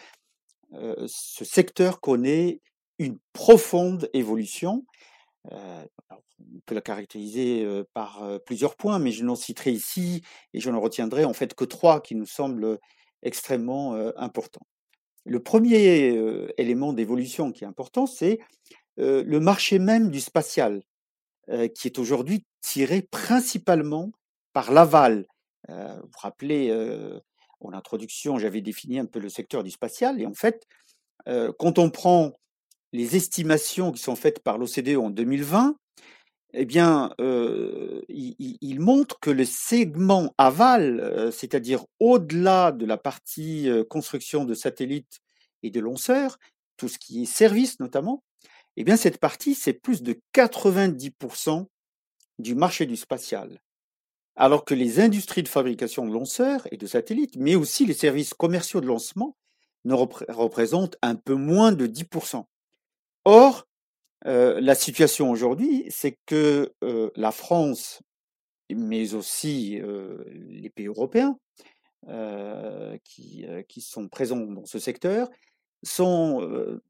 euh, 0.72 0.94
ce 1.06 1.44
secteur 1.44 2.00
connaît 2.00 2.62
une 2.98 3.18
profonde 3.34 4.08
évolution. 4.14 4.86
Euh, 5.52 5.84
on 6.54 6.60
peut 6.66 6.74
la 6.74 6.80
caractériser 6.80 7.66
par 7.94 8.22
plusieurs 8.46 8.76
points, 8.76 8.98
mais 8.98 9.12
je 9.12 9.24
n'en 9.24 9.36
citerai 9.36 9.72
ici 9.72 10.22
et 10.54 10.60
je 10.60 10.70
n'en 10.70 10.80
retiendrai 10.80 11.24
en 11.24 11.32
fait 11.32 11.54
que 11.54 11.64
trois 11.64 12.00
qui 12.00 12.14
nous 12.14 12.26
semblent 12.26 12.78
extrêmement 13.22 13.94
importants. 14.16 14.66
Le 15.24 15.42
premier 15.42 16.16
élément 16.56 16.92
d'évolution 16.92 17.52
qui 17.52 17.64
est 17.64 17.66
important, 17.66 18.06
c'est 18.06 18.38
le 18.96 19.38
marché 19.38 19.78
même 19.78 20.10
du 20.10 20.20
spatial, 20.20 20.82
qui 21.74 21.88
est 21.88 21.98
aujourd'hui 21.98 22.44
tiré 22.60 23.02
principalement 23.02 24.10
par 24.52 24.72
l'aval. 24.72 25.26
vous 25.68 25.74
vous 25.74 26.18
rappelez, 26.18 26.72
en 27.60 27.72
introduction, 27.72 28.38
j'avais 28.38 28.62
défini 28.62 28.98
un 28.98 29.06
peu 29.06 29.18
le 29.18 29.28
secteur 29.28 29.64
du 29.64 29.70
spatial, 29.70 30.20
et 30.20 30.26
en 30.26 30.34
fait, 30.34 30.66
quand 31.58 31.78
on 31.78 31.90
prend 31.90 32.32
les 32.92 33.16
estimations 33.16 33.92
qui 33.92 34.00
sont 34.00 34.16
faites 34.16 34.40
par 34.40 34.56
l'OCDE 34.56 34.96
en 34.96 35.10
2020, 35.10 35.76
eh 36.54 36.64
bien, 36.64 37.10
il, 37.18 38.80
montre 38.80 39.20
que 39.20 39.30
le 39.30 39.44
segment 39.44 40.34
aval, 40.38 41.30
c'est-à-dire 41.32 41.84
au-delà 42.00 42.72
de 42.72 42.86
la 42.86 42.96
partie 42.96 43.68
construction 43.90 44.44
de 44.44 44.54
satellites 44.54 45.20
et 45.62 45.70
de 45.70 45.80
lanceurs, 45.80 46.38
tout 46.76 46.88
ce 46.88 46.98
qui 46.98 47.22
est 47.22 47.26
service 47.26 47.80
notamment, 47.80 48.22
eh 48.80 48.84
bien, 48.84 48.96
cette 48.96 49.18
partie, 49.18 49.54
c'est 49.54 49.72
plus 49.72 50.02
de 50.02 50.20
90% 50.34 51.66
du 52.38 52.54
marché 52.54 52.86
du 52.86 52.96
spatial. 52.96 53.60
Alors 54.36 54.64
que 54.64 54.72
les 54.72 55.00
industries 55.00 55.42
de 55.42 55.48
fabrication 55.48 56.06
de 56.06 56.12
lanceurs 56.12 56.66
et 56.70 56.76
de 56.76 56.86
satellites, 56.86 57.34
mais 57.36 57.56
aussi 57.56 57.86
les 57.86 57.94
services 57.94 58.34
commerciaux 58.34 58.80
de 58.80 58.86
lancement, 58.86 59.36
ne 59.84 59.94
représentent 59.94 60.96
un 61.02 61.16
peu 61.16 61.34
moins 61.34 61.72
de 61.72 61.88
10%. 61.88 62.44
Or, 63.24 63.66
la 64.24 64.74
situation 64.74 65.30
aujourd'hui, 65.30 65.86
c'est 65.90 66.18
que 66.26 66.72
la 67.16 67.32
France, 67.32 68.02
mais 68.70 69.14
aussi 69.14 69.80
les 70.26 70.70
pays 70.70 70.86
européens 70.86 71.38
qui, 73.04 73.46
qui, 73.68 73.80
sont 73.80 74.08
présents 74.08 74.36
dans 74.36 74.66
ce 74.66 74.78
secteur, 74.78 75.28
sont 75.82 76.80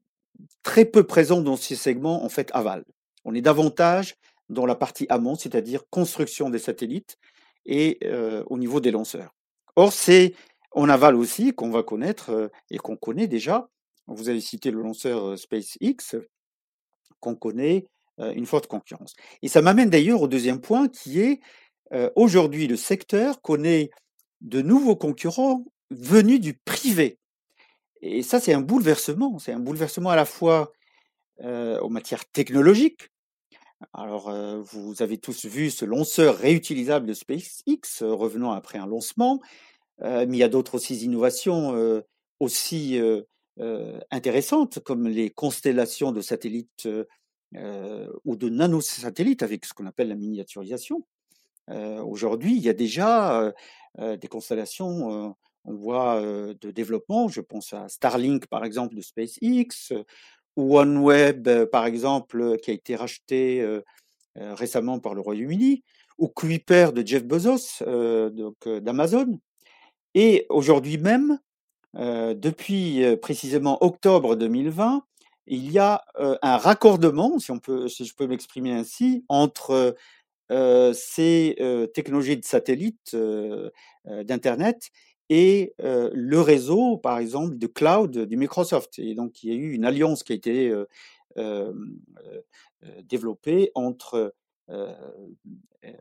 très 0.63 0.85
peu 0.85 1.03
présents 1.03 1.41
dans 1.41 1.57
ces 1.57 1.75
segments 1.75 2.23
en 2.23 2.29
fait 2.29 2.49
aval. 2.53 2.83
On 3.25 3.35
est 3.35 3.41
davantage 3.41 4.15
dans 4.49 4.65
la 4.65 4.75
partie 4.75 5.05
amont, 5.09 5.35
c'est-à-dire 5.35 5.83
construction 5.89 6.49
des 6.49 6.59
satellites 6.59 7.17
et 7.65 7.99
au 8.47 8.57
niveau 8.57 8.79
des 8.79 8.91
lanceurs. 8.91 9.35
Or, 9.75 9.93
c'est 9.93 10.33
en 10.71 10.89
aval 10.89 11.15
aussi 11.15 11.53
qu'on 11.53 11.69
va 11.69 11.83
connaître 11.83 12.51
et 12.69 12.77
qu'on 12.77 12.97
connaît 12.97 13.27
déjà. 13.27 13.69
Vous 14.07 14.29
avez 14.29 14.41
cité 14.41 14.71
le 14.71 14.81
lanceur 14.81 15.37
SpaceX, 15.37 16.17
qu'on 17.19 17.35
connaît 17.35 17.85
une 18.17 18.45
forte 18.45 18.67
concurrence. 18.67 19.15
Et 19.41 19.47
ça 19.47 19.61
m'amène 19.61 19.89
d'ailleurs 19.89 20.21
au 20.21 20.27
deuxième 20.27 20.59
point 20.59 20.87
qui 20.87 21.21
est 21.21 21.39
aujourd'hui 22.15 22.67
le 22.67 22.75
secteur 22.75 23.41
connaît 23.41 23.89
de 24.41 24.61
nouveaux 24.61 24.95
concurrents 24.95 25.65
venus 25.89 26.39
du 26.39 26.53
privé. 26.53 27.17
Et 28.01 28.23
ça, 28.23 28.39
c'est 28.39 28.53
un 28.53 28.61
bouleversement. 28.61 29.39
C'est 29.39 29.51
un 29.51 29.59
bouleversement 29.59 30.09
à 30.09 30.15
la 30.15 30.25
fois 30.25 30.71
en 31.41 31.89
matière 31.89 32.25
technologique. 32.25 33.09
Alors, 33.93 34.31
vous 34.63 35.01
avez 35.01 35.17
tous 35.17 35.45
vu 35.45 35.69
ce 35.71 35.85
lanceur 35.85 36.37
réutilisable 36.37 37.05
de 37.05 37.13
SpaceX 37.13 38.01
revenant 38.01 38.51
après 38.51 38.77
un 38.77 38.85
lancement, 38.85 39.39
mais 40.01 40.25
il 40.27 40.35
y 40.35 40.43
a 40.43 40.49
d'autres 40.49 40.75
aussi 40.75 40.97
innovations 40.97 42.03
aussi 42.39 42.99
intéressantes, 44.11 44.79
comme 44.79 45.07
les 45.07 45.29
constellations 45.29 46.11
de 46.11 46.21
satellites 46.21 46.87
ou 48.25 48.35
de 48.35 48.49
nanosatellites 48.49 49.43
avec 49.43 49.65
ce 49.65 49.73
qu'on 49.73 49.85
appelle 49.85 50.09
la 50.09 50.15
miniaturisation. 50.15 51.05
Aujourd'hui, 51.67 52.55
il 52.55 52.61
y 52.61 52.69
a 52.69 52.73
déjà 52.73 53.53
des 53.97 54.27
constellations 54.27 55.35
on 55.65 55.73
voit 55.73 56.21
de 56.21 56.71
développement. 56.71 57.27
Je 57.27 57.41
pense 57.41 57.73
à 57.73 57.89
Starlink, 57.89 58.47
par 58.47 58.63
exemple, 58.63 58.95
de 58.95 59.01
SpaceX, 59.01 59.93
ou 60.55 60.79
OneWeb, 60.79 61.65
par 61.65 61.85
exemple, 61.85 62.57
qui 62.63 62.71
a 62.71 62.73
été 62.73 62.95
racheté 62.95 63.81
récemment 64.35 64.99
par 64.99 65.13
le 65.13 65.21
Royaume-Uni, 65.21 65.83
ou 66.17 66.27
Kuiper 66.27 66.91
de 66.93 67.05
Jeff 67.05 67.25
Bezos, 67.25 67.83
donc 68.31 68.67
d'Amazon. 68.67 69.39
Et 70.15 70.45
aujourd'hui 70.49 70.97
même, 70.97 71.39
depuis 71.93 73.03
précisément 73.21 73.83
octobre 73.83 74.35
2020, 74.35 75.03
il 75.47 75.71
y 75.71 75.79
a 75.79 76.03
un 76.15 76.57
raccordement, 76.57 77.39
si, 77.39 78.05
je 78.05 78.15
peux 78.15 78.27
m'exprimer 78.27 78.71
ainsi, 78.71 79.25
entre 79.29 79.95
ces 80.93 81.89
technologies 81.93 82.37
de 82.37 82.45
satellite, 82.45 83.15
d'Internet, 84.05 84.91
et 85.29 85.73
le 85.79 86.41
réseau, 86.41 86.97
par 86.97 87.19
exemple, 87.19 87.57
de 87.57 87.67
cloud 87.67 88.25
du 88.25 88.37
Microsoft. 88.37 88.99
Et 88.99 89.15
donc, 89.15 89.43
il 89.43 89.49
y 89.49 89.51
a 89.53 89.55
eu 89.55 89.71
une 89.73 89.85
alliance 89.85 90.23
qui 90.23 90.33
a 90.33 90.35
été 90.35 90.73
développée 93.03 93.71
entre 93.75 94.33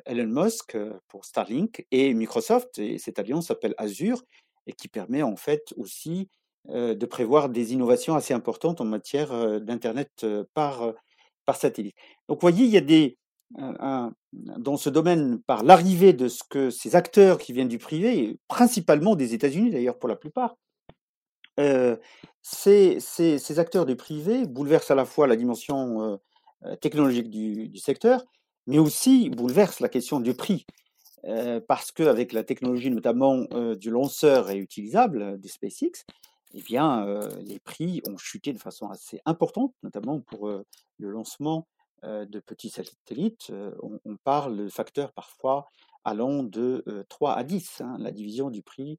Elon 0.04 0.26
Musk 0.26 0.76
pour 1.08 1.24
Starlink 1.24 1.86
et 1.90 2.12
Microsoft. 2.14 2.78
Et 2.78 2.98
cette 2.98 3.18
alliance 3.18 3.46
s'appelle 3.48 3.74
Azure 3.78 4.22
et 4.68 4.72
qui 4.72 4.86
permet 4.86 5.22
en 5.22 5.36
fait 5.36 5.74
aussi 5.76 6.28
de 6.68 7.06
prévoir 7.06 7.48
des 7.48 7.72
innovations 7.72 8.14
assez 8.14 8.34
importantes 8.34 8.82
en 8.82 8.84
matière 8.84 9.60
d'Internet 9.60 10.26
par, 10.52 10.92
par 11.46 11.56
satellite. 11.56 11.96
Donc, 12.28 12.36
vous 12.38 12.48
voyez, 12.48 12.66
il 12.66 12.70
y 12.70 12.76
a 12.76 12.82
des, 12.82 13.16
dans 13.56 14.76
ce 14.76 14.90
domaine 14.90 15.40
par 15.40 15.64
l'arrivée 15.64 16.12
de 16.12 16.28
ce 16.28 16.42
que 16.44 16.68
ces 16.68 16.94
acteurs 16.94 17.38
qui 17.38 17.54
viennent 17.54 17.68
du 17.68 17.78
privé, 17.78 18.38
principalement 18.48 19.16
des 19.16 19.32
États-Unis 19.32 19.70
d'ailleurs 19.70 19.98
pour 19.98 20.10
la 20.10 20.16
plupart, 20.16 20.56
ces, 22.42 23.00
ces, 23.00 23.58
acteurs 23.58 23.86
du 23.86 23.96
privé 23.96 24.46
bouleversent 24.46 24.90
à 24.90 24.94
la 24.94 25.04
fois 25.04 25.26
la 25.26 25.36
dimension 25.36 26.20
euh, 26.64 26.76
technologique 26.76 27.30
du, 27.30 27.68
du, 27.68 27.78
secteur, 27.78 28.24
mais 28.66 28.78
aussi 28.78 29.30
bouleversent 29.30 29.80
la 29.80 29.88
question 29.88 30.20
du 30.20 30.34
prix. 30.34 30.66
Euh, 31.24 31.60
parce 31.66 31.90
qu'avec 31.90 32.32
la 32.32 32.44
technologie 32.44 32.90
notamment 32.90 33.44
du 33.74 33.90
lanceur 33.90 34.46
réutilisable 34.46 35.38
des 35.40 35.48
SpaceX, 35.48 36.04
eh 36.54 36.62
bien, 36.62 37.06
les 37.40 37.58
prix 37.58 38.00
ont 38.08 38.16
chuté 38.16 38.52
de 38.52 38.58
façon 38.58 38.88
assez 38.88 39.20
importante, 39.26 39.74
notamment 39.82 40.20
pour 40.20 40.48
le 40.48 41.10
lancement 41.10 41.66
de 42.02 42.40
petits 42.40 42.70
satellites, 42.70 43.52
on, 43.82 44.16
parle 44.24 44.56
de 44.56 44.68
facteurs 44.68 45.12
parfois 45.12 45.66
allant 46.04 46.42
de 46.42 46.84
3 47.10 47.34
à 47.34 47.44
10, 47.44 47.82
hein, 47.82 47.96
la 47.98 48.12
division 48.12 48.48
du 48.50 48.62
prix 48.62 48.98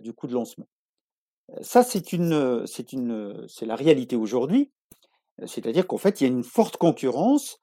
du 0.00 0.14
coût 0.14 0.26
de 0.26 0.32
lancement. 0.32 0.68
Ça, 1.62 1.82
c'est 1.82 2.06
c'est 2.06 3.66
la 3.66 3.76
réalité 3.76 4.16
aujourd'hui. 4.16 4.70
C'est-à-dire 5.46 5.86
qu'en 5.86 5.98
fait, 5.98 6.20
il 6.20 6.24
y 6.24 6.26
a 6.26 6.32
une 6.32 6.44
forte 6.44 6.76
concurrence 6.76 7.60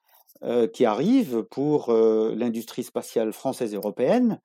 qui 0.73 0.85
arrive 0.85 1.43
pour 1.43 1.91
l'industrie 1.91 2.83
spatiale 2.83 3.33
française 3.33 3.73
et 3.73 3.77
européenne 3.77 4.39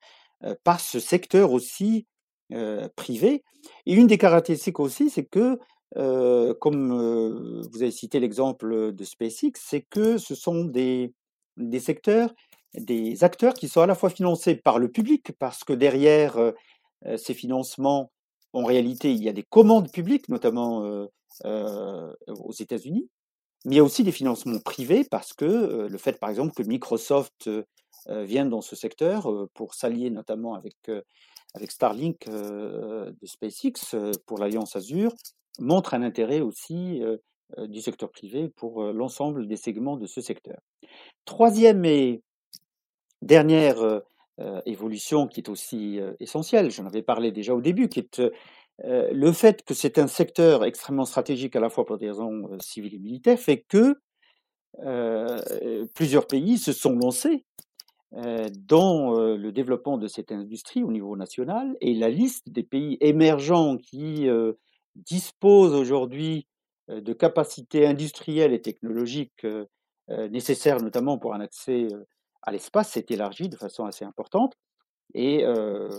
par 0.63 0.79
ce 0.79 0.99
secteur 0.99 1.51
aussi 1.51 2.07
privé. 2.95 3.43
Et 3.85 3.93
une 3.93 4.07
des 4.07 4.17
caractéristiques 4.17 4.79
aussi, 4.79 5.09
c'est 5.09 5.25
que 5.25 5.59
comme 6.59 7.61
vous 7.71 7.81
avez 7.81 7.91
cité 7.91 8.19
l'exemple 8.19 8.91
de 8.91 9.03
SpaceX, 9.03 9.51
c'est 9.55 9.81
que 9.81 10.17
ce 10.17 10.35
sont 10.35 10.65
des, 10.65 11.13
des 11.57 11.79
secteurs, 11.79 12.33
des 12.73 13.23
acteurs 13.23 13.53
qui 13.53 13.67
sont 13.67 13.81
à 13.81 13.87
la 13.87 13.95
fois 13.95 14.09
financés 14.09 14.55
par 14.55 14.79
le 14.79 14.89
public, 14.89 15.31
parce 15.37 15.63
que 15.63 15.73
derrière 15.73 16.53
ces 17.17 17.33
financements, 17.33 18.11
en 18.53 18.63
réalité, 18.63 19.11
il 19.11 19.23
y 19.23 19.29
a 19.29 19.33
des 19.33 19.43
commandes 19.43 19.91
publiques, 19.91 20.29
notamment 20.29 21.07
aux 21.45 22.53
États-Unis, 22.59 23.09
mais 23.65 23.75
il 23.75 23.77
y 23.77 23.79
a 23.79 23.83
aussi 23.83 24.03
des 24.03 24.11
financements 24.11 24.59
privés, 24.59 25.05
parce 25.09 25.33
que 25.33 25.87
le 25.89 25.97
fait, 25.97 26.19
par 26.19 26.29
exemple, 26.29 26.53
que 26.53 26.63
Microsoft 26.63 27.49
vienne 28.07 28.49
dans 28.49 28.61
ce 28.61 28.75
secteur 28.75 29.31
pour 29.53 29.73
s'allier 29.73 30.09
notamment 30.09 30.55
avec, 30.55 30.75
avec 31.53 31.71
Starlink 31.71 32.27
de 32.29 33.25
SpaceX 33.25 33.95
pour 34.25 34.37
l'Alliance 34.39 34.75
Azure, 34.75 35.13
montre 35.59 35.93
un 35.93 36.01
intérêt 36.01 36.41
aussi 36.41 37.01
du 37.57 37.81
secteur 37.81 38.09
privé 38.09 38.49
pour 38.49 38.83
l'ensemble 38.83 39.47
des 39.47 39.57
segments 39.57 39.95
de 39.95 40.07
ce 40.07 40.19
secteur. 40.19 40.57
Troisième 41.23 41.85
et 41.85 42.21
dernière 43.21 44.01
évolution 44.65 45.27
qui 45.27 45.39
est 45.39 45.49
aussi 45.49 45.99
essentielle, 46.19 46.71
j'en 46.71 46.85
avais 46.85 47.03
parlé 47.03 47.31
déjà 47.31 47.53
au 47.53 47.61
début, 47.61 47.87
qui 47.87 47.99
est 47.99 48.21
le 48.79 49.31
fait 49.31 49.63
que 49.63 49.73
c'est 49.73 49.97
un 49.97 50.07
secteur 50.07 50.65
extrêmement 50.65 51.05
stratégique 51.05 51.55
à 51.55 51.59
la 51.59 51.69
fois 51.69 51.85
pour 51.85 51.97
des 51.97 52.09
raisons 52.09 52.57
civiles 52.59 52.95
et 52.95 52.99
militaires, 52.99 53.39
fait 53.39 53.65
que 53.67 53.99
plusieurs 55.93 56.27
pays 56.27 56.57
se 56.57 56.73
sont 56.73 56.95
lancés 56.95 57.45
dans 58.11 59.13
le 59.35 59.51
développement 59.51 59.97
de 59.97 60.07
cette 60.07 60.31
industrie 60.31 60.83
au 60.83 60.91
niveau 60.91 61.15
national 61.15 61.75
et 61.81 61.93
la 61.93 62.09
liste 62.09 62.49
des 62.49 62.63
pays 62.63 62.97
émergents 63.01 63.77
qui 63.77 64.27
dispose 64.95 65.73
aujourd'hui 65.73 66.47
de 66.89 67.13
capacités 67.13 67.87
industrielles 67.87 68.53
et 68.53 68.61
technologiques 68.61 69.45
nécessaires, 70.09 70.81
notamment 70.81 71.17
pour 71.17 71.33
un 71.33 71.39
accès 71.39 71.87
à 72.41 72.51
l'espace, 72.51 72.91
s'est 72.91 73.05
élargie 73.09 73.49
de 73.49 73.55
façon 73.55 73.85
assez 73.85 74.03
importante. 74.03 74.53
Et 75.13 75.45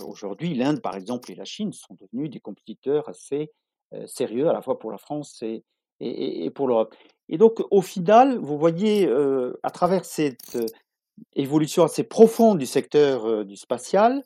aujourd'hui, 0.07 0.55
l'Inde, 0.55 0.81
par 0.81 0.97
exemple, 0.97 1.31
et 1.31 1.35
la 1.35 1.45
Chine 1.45 1.73
sont 1.73 1.95
devenus 1.95 2.31
des 2.31 2.41
compétiteurs 2.41 3.09
assez 3.09 3.53
sérieux, 4.07 4.49
à 4.49 4.53
la 4.53 4.63
fois 4.63 4.79
pour 4.79 4.91
la 4.91 4.99
France 4.99 5.43
et, 6.01 6.51
pour 6.51 6.67
l'Europe. 6.67 6.95
Et 7.29 7.39
donc, 7.39 7.63
au 7.71 7.81
final, 7.81 8.39
vous 8.39 8.59
voyez, 8.59 9.09
à 9.63 9.71
travers 9.71 10.05
cette 10.05 10.59
évolution 11.37 11.85
assez 11.85 12.03
profonde 12.03 12.59
du 12.59 12.67
secteur 12.67 13.45
du 13.45 13.57
spatial, 13.57 14.25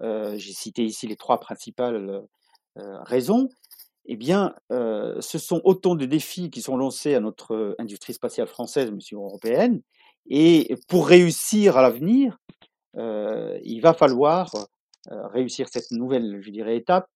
j'ai 0.00 0.52
cité 0.52 0.84
ici 0.84 1.08
les 1.08 1.16
trois 1.16 1.40
principales 1.40 2.22
raisons, 2.76 3.48
eh 4.06 4.16
bien, 4.16 4.54
ce 4.70 5.38
sont 5.38 5.60
autant 5.64 5.96
de 5.96 6.06
défis 6.06 6.50
qui 6.50 6.62
sont 6.62 6.76
lancés 6.76 7.14
à 7.16 7.20
notre 7.20 7.74
industrie 7.78 8.14
spatiale 8.14 8.46
française, 8.46 8.90
mais 8.90 8.98
aussi 8.98 9.14
européenne. 9.14 9.82
Et 10.28 10.76
pour 10.86 11.08
réussir 11.08 11.76
à 11.76 11.82
l'avenir, 11.82 12.38
il 12.96 13.80
va 13.82 13.94
falloir 13.94 14.50
réussir 15.08 15.68
cette 15.68 15.90
nouvelle, 15.90 16.40
je 16.42 16.50
dirais, 16.50 16.76
étape 16.76 17.08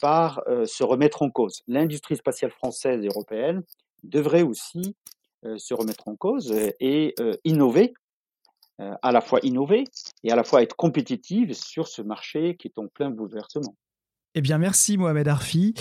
par 0.00 0.42
se 0.64 0.82
remettre 0.82 1.22
en 1.22 1.30
cause. 1.30 1.62
L'industrie 1.68 2.16
spatiale 2.16 2.50
française 2.50 3.04
et 3.04 3.08
européenne 3.08 3.62
devrait 4.02 4.42
aussi 4.42 4.96
se 5.56 5.74
remettre 5.74 6.08
en 6.08 6.16
cause 6.16 6.52
et 6.80 7.14
innover, 7.44 7.94
à 8.78 9.12
la 9.12 9.20
fois 9.20 9.40
innover 9.42 9.84
et 10.24 10.32
à 10.32 10.36
la 10.36 10.44
fois 10.44 10.62
être 10.62 10.76
compétitive 10.76 11.52
sur 11.52 11.88
ce 11.88 12.00
marché 12.02 12.56
qui 12.56 12.68
est 12.68 12.78
en 12.78 12.86
plein 12.88 13.10
bouleversement. 13.10 13.74
Eh 14.34 14.40
bien, 14.40 14.58
merci 14.58 14.96
Mohamed 14.96 15.28
Arfi. 15.28 15.74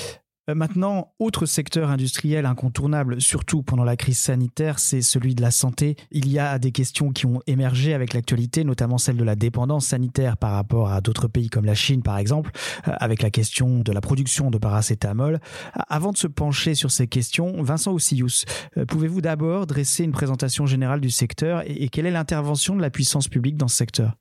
Euh, 0.50 0.56
maintenant, 0.56 1.14
autre 1.20 1.46
secteur 1.46 1.90
industriel 1.90 2.46
incontournable, 2.46 3.22
surtout 3.22 3.62
pendant 3.62 3.84
la 3.84 3.96
crise 3.96 4.18
sanitaire, 4.18 4.80
c'est 4.80 5.02
celui 5.02 5.36
de 5.36 5.42
la 5.42 5.52
santé. 5.52 5.96
Il 6.12 6.28
y 6.30 6.40
a 6.40 6.60
des 6.60 6.72
questions 6.72 7.12
qui 7.12 7.26
ont 7.26 7.42
émergé 7.48 7.94
avec 7.94 8.14
l'actualité, 8.14 8.64
notamment 8.64 8.98
celle 8.98 9.18
de 9.18 9.24
la 9.24 9.36
dépendance 9.36 9.88
sanitaire 9.88 10.38
par 10.38 10.52
rapport 10.54 10.92
à 10.92 11.02
d'autres 11.02 11.28
pays 11.28 11.50
comme 11.50 11.66
la 11.66 11.76
Chine, 11.76 12.02
par 12.02 12.18
exemple, 12.18 12.52
euh, 12.88 12.92
avec 13.00 13.22
la 13.22 13.30
question 13.30 13.80
de 13.80 13.92
la 13.92 14.02
production 14.02 14.50
de 14.50 14.58
paracétamol. 14.58 15.40
Avant 15.74 16.12
de 16.12 16.18
se 16.18 16.28
pencher 16.28 16.76
sur 16.76 16.92
ces 16.92 17.08
questions, 17.08 17.62
Vincent 17.62 17.92
Oussius, 17.92 18.46
euh, 18.78 18.86
pouvez-vous 18.86 19.22
d'abord 19.22 19.68
dresser 19.68 20.04
une 20.04 20.12
présentation 20.12 20.66
générale 20.66 21.02
du 21.02 21.10
secteur 21.10 21.64
et 21.66 21.90
quelle 21.90 22.06
est 22.06 22.12
l'intervention 22.12 22.76
de 22.76 22.82
la 22.82 22.90
puissance 22.90 23.28
publique 23.28 23.58
dans 23.58 23.68
ce 23.68 23.76
secteur? 23.76 24.16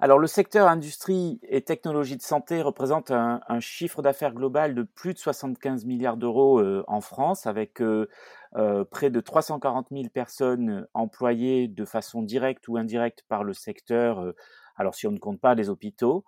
Alors 0.00 0.18
le 0.18 0.26
secteur 0.26 0.68
industrie 0.68 1.38
et 1.48 1.62
technologie 1.62 2.16
de 2.16 2.22
santé 2.22 2.62
représente 2.62 3.12
un, 3.12 3.40
chiffre 3.60 4.02
d'affaires 4.02 4.34
global 4.34 4.74
de 4.74 4.82
plus 4.82 5.14
de 5.14 5.18
75 5.18 5.84
milliards 5.84 6.16
d'euros 6.16 6.58
euh, 6.58 6.84
en 6.88 7.00
France, 7.00 7.46
avec 7.46 7.80
euh, 7.80 8.08
euh, 8.56 8.84
près 8.84 9.10
de 9.10 9.20
340 9.20 9.88
000 9.92 10.08
personnes 10.12 10.86
employées 10.94 11.68
de 11.68 11.84
façon 11.84 12.22
directe 12.22 12.66
ou 12.66 12.76
indirecte 12.76 13.22
par 13.28 13.44
le 13.44 13.52
secteur, 13.52 14.34
alors 14.76 14.94
si 14.94 15.06
on 15.06 15.12
ne 15.12 15.18
compte 15.18 15.40
pas 15.40 15.54
les 15.54 15.68
hôpitaux, 15.68 16.24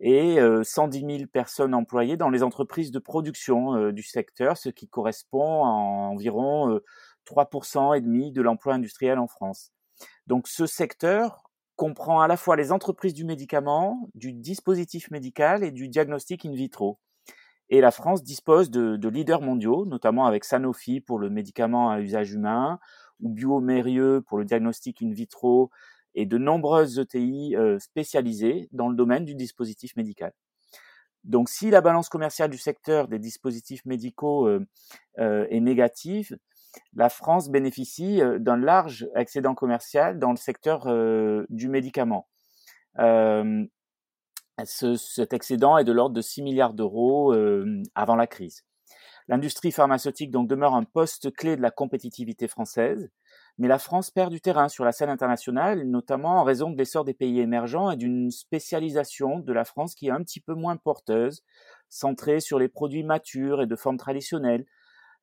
et 0.00 0.38
110 0.64 1.18
000 1.18 1.26
personnes 1.32 1.72
employées 1.72 2.16
dans 2.16 2.30
les 2.30 2.42
entreprises 2.42 2.90
de 2.90 2.98
production 2.98 3.92
du 3.92 4.02
secteur, 4.02 4.56
ce 4.56 4.68
qui 4.68 4.88
correspond 4.88 5.64
à 5.64 5.68
environ 5.68 6.80
3% 7.26 7.96
et 7.96 8.00
demi 8.00 8.32
de 8.32 8.42
l'emploi 8.42 8.74
industriel 8.74 9.20
en 9.20 9.28
France. 9.28 9.70
Donc 10.26 10.48
ce 10.48 10.66
secteur 10.66 11.44
comprend 11.76 12.20
à 12.20 12.28
la 12.28 12.36
fois 12.36 12.56
les 12.56 12.72
entreprises 12.72 13.14
du 13.14 13.24
médicament, 13.24 14.08
du 14.14 14.32
dispositif 14.32 15.10
médical 15.10 15.64
et 15.64 15.70
du 15.70 15.88
diagnostic 15.88 16.44
in 16.46 16.52
vitro. 16.52 16.98
Et 17.70 17.80
la 17.80 17.90
France 17.90 18.22
dispose 18.22 18.70
de, 18.70 19.08
leaders 19.08 19.40
mondiaux, 19.40 19.86
notamment 19.86 20.26
avec 20.26 20.44
Sanofi 20.44 21.00
pour 21.00 21.18
le 21.18 21.30
médicament 21.30 21.90
à 21.90 22.00
usage 22.00 22.32
humain, 22.32 22.78
ou 23.20 23.30
Biomérieux 23.30 24.22
pour 24.26 24.38
le 24.38 24.44
diagnostic 24.44 25.02
in 25.02 25.12
vitro, 25.12 25.70
et 26.14 26.26
de 26.26 26.38
nombreuses 26.38 26.98
ETI 26.98 27.56
euh, 27.56 27.78
spécialisées 27.78 28.68
dans 28.72 28.88
le 28.88 28.94
domaine 28.94 29.24
du 29.24 29.34
dispositif 29.34 29.96
médical. 29.96 30.32
Donc 31.24 31.48
si 31.48 31.70
la 31.70 31.80
balance 31.80 32.08
commerciale 32.08 32.50
du 32.50 32.58
secteur 32.58 33.08
des 33.08 33.18
dispositifs 33.18 33.84
médicaux 33.86 34.46
euh, 34.46 34.64
euh, 35.18 35.46
est 35.50 35.60
négative, 35.60 36.36
la 36.94 37.08
France 37.08 37.50
bénéficie 37.50 38.20
euh, 38.20 38.38
d'un 38.38 38.56
large 38.56 39.08
excédent 39.14 39.54
commercial 39.54 40.18
dans 40.18 40.30
le 40.30 40.36
secteur 40.36 40.86
euh, 40.86 41.46
du 41.48 41.68
médicament. 41.68 42.28
Euh, 42.98 43.64
cet 44.64 45.32
excédent 45.32 45.78
est 45.78 45.84
de 45.84 45.92
l'ordre 45.92 46.14
de 46.14 46.20
6 46.20 46.42
milliards 46.42 46.74
d'euros 46.74 47.34
avant 47.96 48.14
la 48.14 48.28
crise. 48.28 48.64
L'industrie 49.26 49.72
pharmaceutique 49.72 50.30
donc 50.30 50.48
demeure 50.48 50.74
un 50.74 50.84
poste 50.84 51.34
clé 51.34 51.56
de 51.56 51.62
la 51.62 51.72
compétitivité 51.72 52.46
française, 52.46 53.10
mais 53.58 53.68
la 53.68 53.78
France 53.78 54.10
perd 54.10 54.30
du 54.30 54.40
terrain 54.40 54.68
sur 54.68 54.84
la 54.84 54.92
scène 54.92 55.08
internationale, 55.08 55.88
notamment 55.88 56.40
en 56.40 56.44
raison 56.44 56.70
de 56.70 56.76
l'essor 56.76 57.04
des 57.04 57.14
pays 57.14 57.40
émergents 57.40 57.90
et 57.90 57.96
d'une 57.96 58.30
spécialisation 58.30 59.38
de 59.38 59.52
la 59.52 59.64
France 59.64 59.94
qui 59.94 60.08
est 60.08 60.12
un 60.12 60.22
petit 60.22 60.40
peu 60.40 60.54
moins 60.54 60.76
porteuse, 60.76 61.42
centrée 61.88 62.40
sur 62.40 62.58
les 62.58 62.68
produits 62.68 63.02
matures 63.02 63.62
et 63.62 63.66
de 63.66 63.76
forme 63.76 63.96
traditionnelle, 63.96 64.66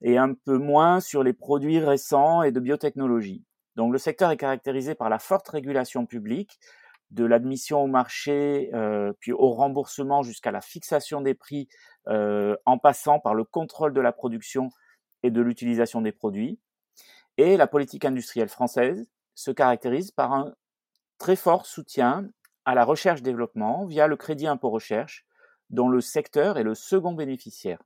et 0.02 0.18
un 0.18 0.34
peu 0.34 0.58
moins 0.58 1.00
sur 1.00 1.24
les 1.24 1.34
produits 1.34 1.80
récents 1.80 2.44
et 2.44 2.52
de 2.52 2.60
biotechnologie. 2.60 3.44
Donc 3.76 3.94
le 3.94 3.98
secteur 3.98 4.32
est 4.32 4.38
caractérisé 4.38 4.96
par 4.96 5.10
la 5.10 5.20
forte 5.20 5.48
régulation 5.48 6.06
publique, 6.06 6.60
de 7.12 7.26
l'admission 7.26 7.84
au 7.84 7.88
marché, 7.88 8.70
euh, 8.74 9.14
puis 9.20 9.34
au 9.34 9.52
remboursement 9.52 10.24
jusqu'à 10.24 10.52
la 10.52 10.62
fixation 10.62 11.22
des 11.22 11.34
prix, 11.34 11.68
euh, 12.08 12.56
en 12.66 12.78
passant 12.78 13.20
par 13.20 13.36
le 13.36 13.44
contrôle 13.44 13.94
de 13.94 14.02
la 14.02 14.12
production 14.12 14.70
et 15.24 15.30
de 15.30 15.42
l'utilisation 15.42 16.02
des 16.02 16.12
produits. 16.12 16.60
Et 17.38 17.58
la 17.58 17.68
politique 17.68 18.06
industrielle 18.06 18.50
française 18.50 19.08
se 19.36 19.52
caractérise 19.52 20.12
par 20.12 20.34
un 20.34 20.54
très 21.18 21.36
fort 21.36 21.66
soutien 21.66 22.30
à 22.66 22.76
la 22.76 22.86
recherche-développement 22.86 23.86
via 23.86 24.08
le 24.08 24.16
crédit 24.16 24.48
impôt 24.48 24.70
recherche, 24.70 25.26
dont 25.70 25.90
le 25.90 26.02
secteur 26.02 26.58
est 26.58 26.64
le 26.64 26.76
second 26.76 27.14
bénéficiaire. 27.14 27.80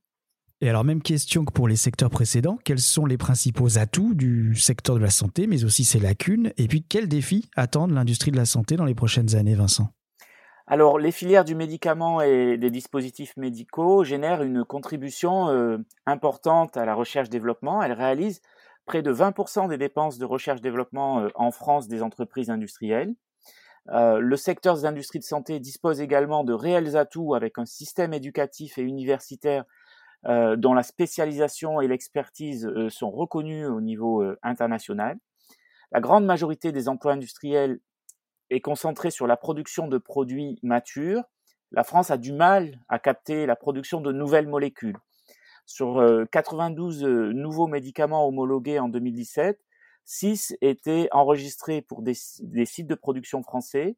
Et 0.62 0.70
alors, 0.70 0.84
même 0.84 1.02
question 1.02 1.44
que 1.44 1.52
pour 1.52 1.68
les 1.68 1.76
secteurs 1.76 2.08
précédents, 2.08 2.58
quels 2.64 2.78
sont 2.78 3.04
les 3.04 3.18
principaux 3.18 3.76
atouts 3.76 4.14
du 4.14 4.54
secteur 4.54 4.96
de 4.96 5.02
la 5.02 5.10
santé, 5.10 5.46
mais 5.46 5.64
aussi 5.64 5.84
ses 5.84 6.00
lacunes? 6.00 6.52
Et 6.56 6.66
puis, 6.66 6.82
quels 6.82 7.08
défis 7.08 7.50
attendent 7.56 7.92
l'industrie 7.92 8.30
de 8.30 8.38
la 8.38 8.46
santé 8.46 8.76
dans 8.76 8.86
les 8.86 8.94
prochaines 8.94 9.36
années, 9.36 9.54
Vincent? 9.54 9.90
Alors, 10.66 10.98
les 10.98 11.12
filières 11.12 11.44
du 11.44 11.54
médicament 11.54 12.22
et 12.22 12.56
des 12.56 12.70
dispositifs 12.70 13.36
médicaux 13.36 14.02
génèrent 14.02 14.42
une 14.42 14.64
contribution 14.64 15.48
euh, 15.50 15.76
importante 16.06 16.78
à 16.78 16.86
la 16.86 16.94
recherche-développement. 16.94 17.82
Elles 17.82 17.92
réalisent 17.92 18.40
près 18.86 19.02
de 19.02 19.12
20% 19.12 19.68
des 19.68 19.76
dépenses 19.76 20.16
de 20.16 20.24
recherche-développement 20.24 21.20
euh, 21.20 21.28
en 21.34 21.50
France 21.50 21.86
des 21.86 22.02
entreprises 22.02 22.48
industrielles. 22.48 23.14
Euh, 23.90 24.18
le 24.18 24.36
secteur 24.36 24.74
des 24.74 24.86
industries 24.86 25.20
de 25.20 25.24
santé 25.24 25.60
dispose 25.60 26.00
également 26.00 26.44
de 26.44 26.52
réels 26.52 26.96
atouts 26.96 27.34
avec 27.34 27.58
un 27.58 27.66
système 27.66 28.14
éducatif 28.14 28.78
et 28.78 28.82
universitaire 28.82 29.64
dont 30.56 30.74
la 30.74 30.82
spécialisation 30.82 31.80
et 31.80 31.88
l'expertise 31.88 32.66
euh, 32.66 32.90
sont 32.90 33.10
reconnues 33.10 33.66
au 33.66 33.80
niveau 33.80 34.22
euh, 34.22 34.38
international. 34.42 35.18
La 35.92 36.00
grande 36.00 36.26
majorité 36.26 36.72
des 36.72 36.88
emplois 36.88 37.12
industriels 37.12 37.78
est 38.50 38.60
concentrée 38.60 39.10
sur 39.10 39.26
la 39.26 39.36
production 39.36 39.88
de 39.88 39.98
produits 39.98 40.58
matures. 40.62 41.22
La 41.70 41.84
France 41.84 42.10
a 42.10 42.16
du 42.16 42.32
mal 42.32 42.80
à 42.88 42.98
capter 42.98 43.46
la 43.46 43.56
production 43.56 44.00
de 44.00 44.12
nouvelles 44.12 44.48
molécules. 44.48 44.96
Sur 45.64 46.00
92 46.30 47.02
nouveaux 47.02 47.66
médicaments 47.66 48.28
homologués 48.28 48.78
en 48.78 48.88
2017, 48.88 49.58
6 50.04 50.56
étaient 50.60 51.08
enregistrés 51.10 51.82
pour 51.82 52.02
des, 52.02 52.14
des 52.40 52.66
sites 52.66 52.86
de 52.86 52.94
production 52.94 53.42
français, 53.42 53.96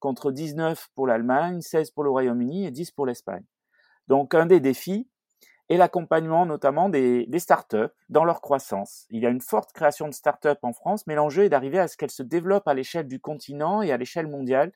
contre 0.00 0.32
19 0.32 0.88
pour 0.94 1.06
l'Allemagne, 1.06 1.60
16 1.60 1.92
pour 1.92 2.02
le 2.02 2.10
Royaume-Uni 2.10 2.66
et 2.66 2.70
10 2.70 2.90
pour 2.90 3.06
l'Espagne. 3.06 3.44
Donc 4.08 4.34
un 4.34 4.46
des 4.46 4.60
défis, 4.60 5.08
et 5.68 5.76
l'accompagnement 5.76 6.46
notamment 6.46 6.88
des, 6.88 7.26
des 7.26 7.38
startups 7.38 7.92
dans 8.08 8.24
leur 8.24 8.40
croissance. 8.40 9.06
Il 9.10 9.22
y 9.22 9.26
a 9.26 9.30
une 9.30 9.40
forte 9.40 9.72
création 9.72 10.08
de 10.08 10.14
startups 10.14 10.48
en 10.62 10.72
France, 10.72 11.06
mais 11.06 11.14
l'enjeu 11.14 11.44
est 11.44 11.48
d'arriver 11.48 11.78
à 11.78 11.88
ce 11.88 11.96
qu'elles 11.96 12.10
se 12.10 12.22
développent 12.22 12.68
à 12.68 12.74
l'échelle 12.74 13.08
du 13.08 13.20
continent 13.20 13.82
et 13.82 13.92
à 13.92 13.96
l'échelle 13.96 14.28
mondiale, 14.28 14.72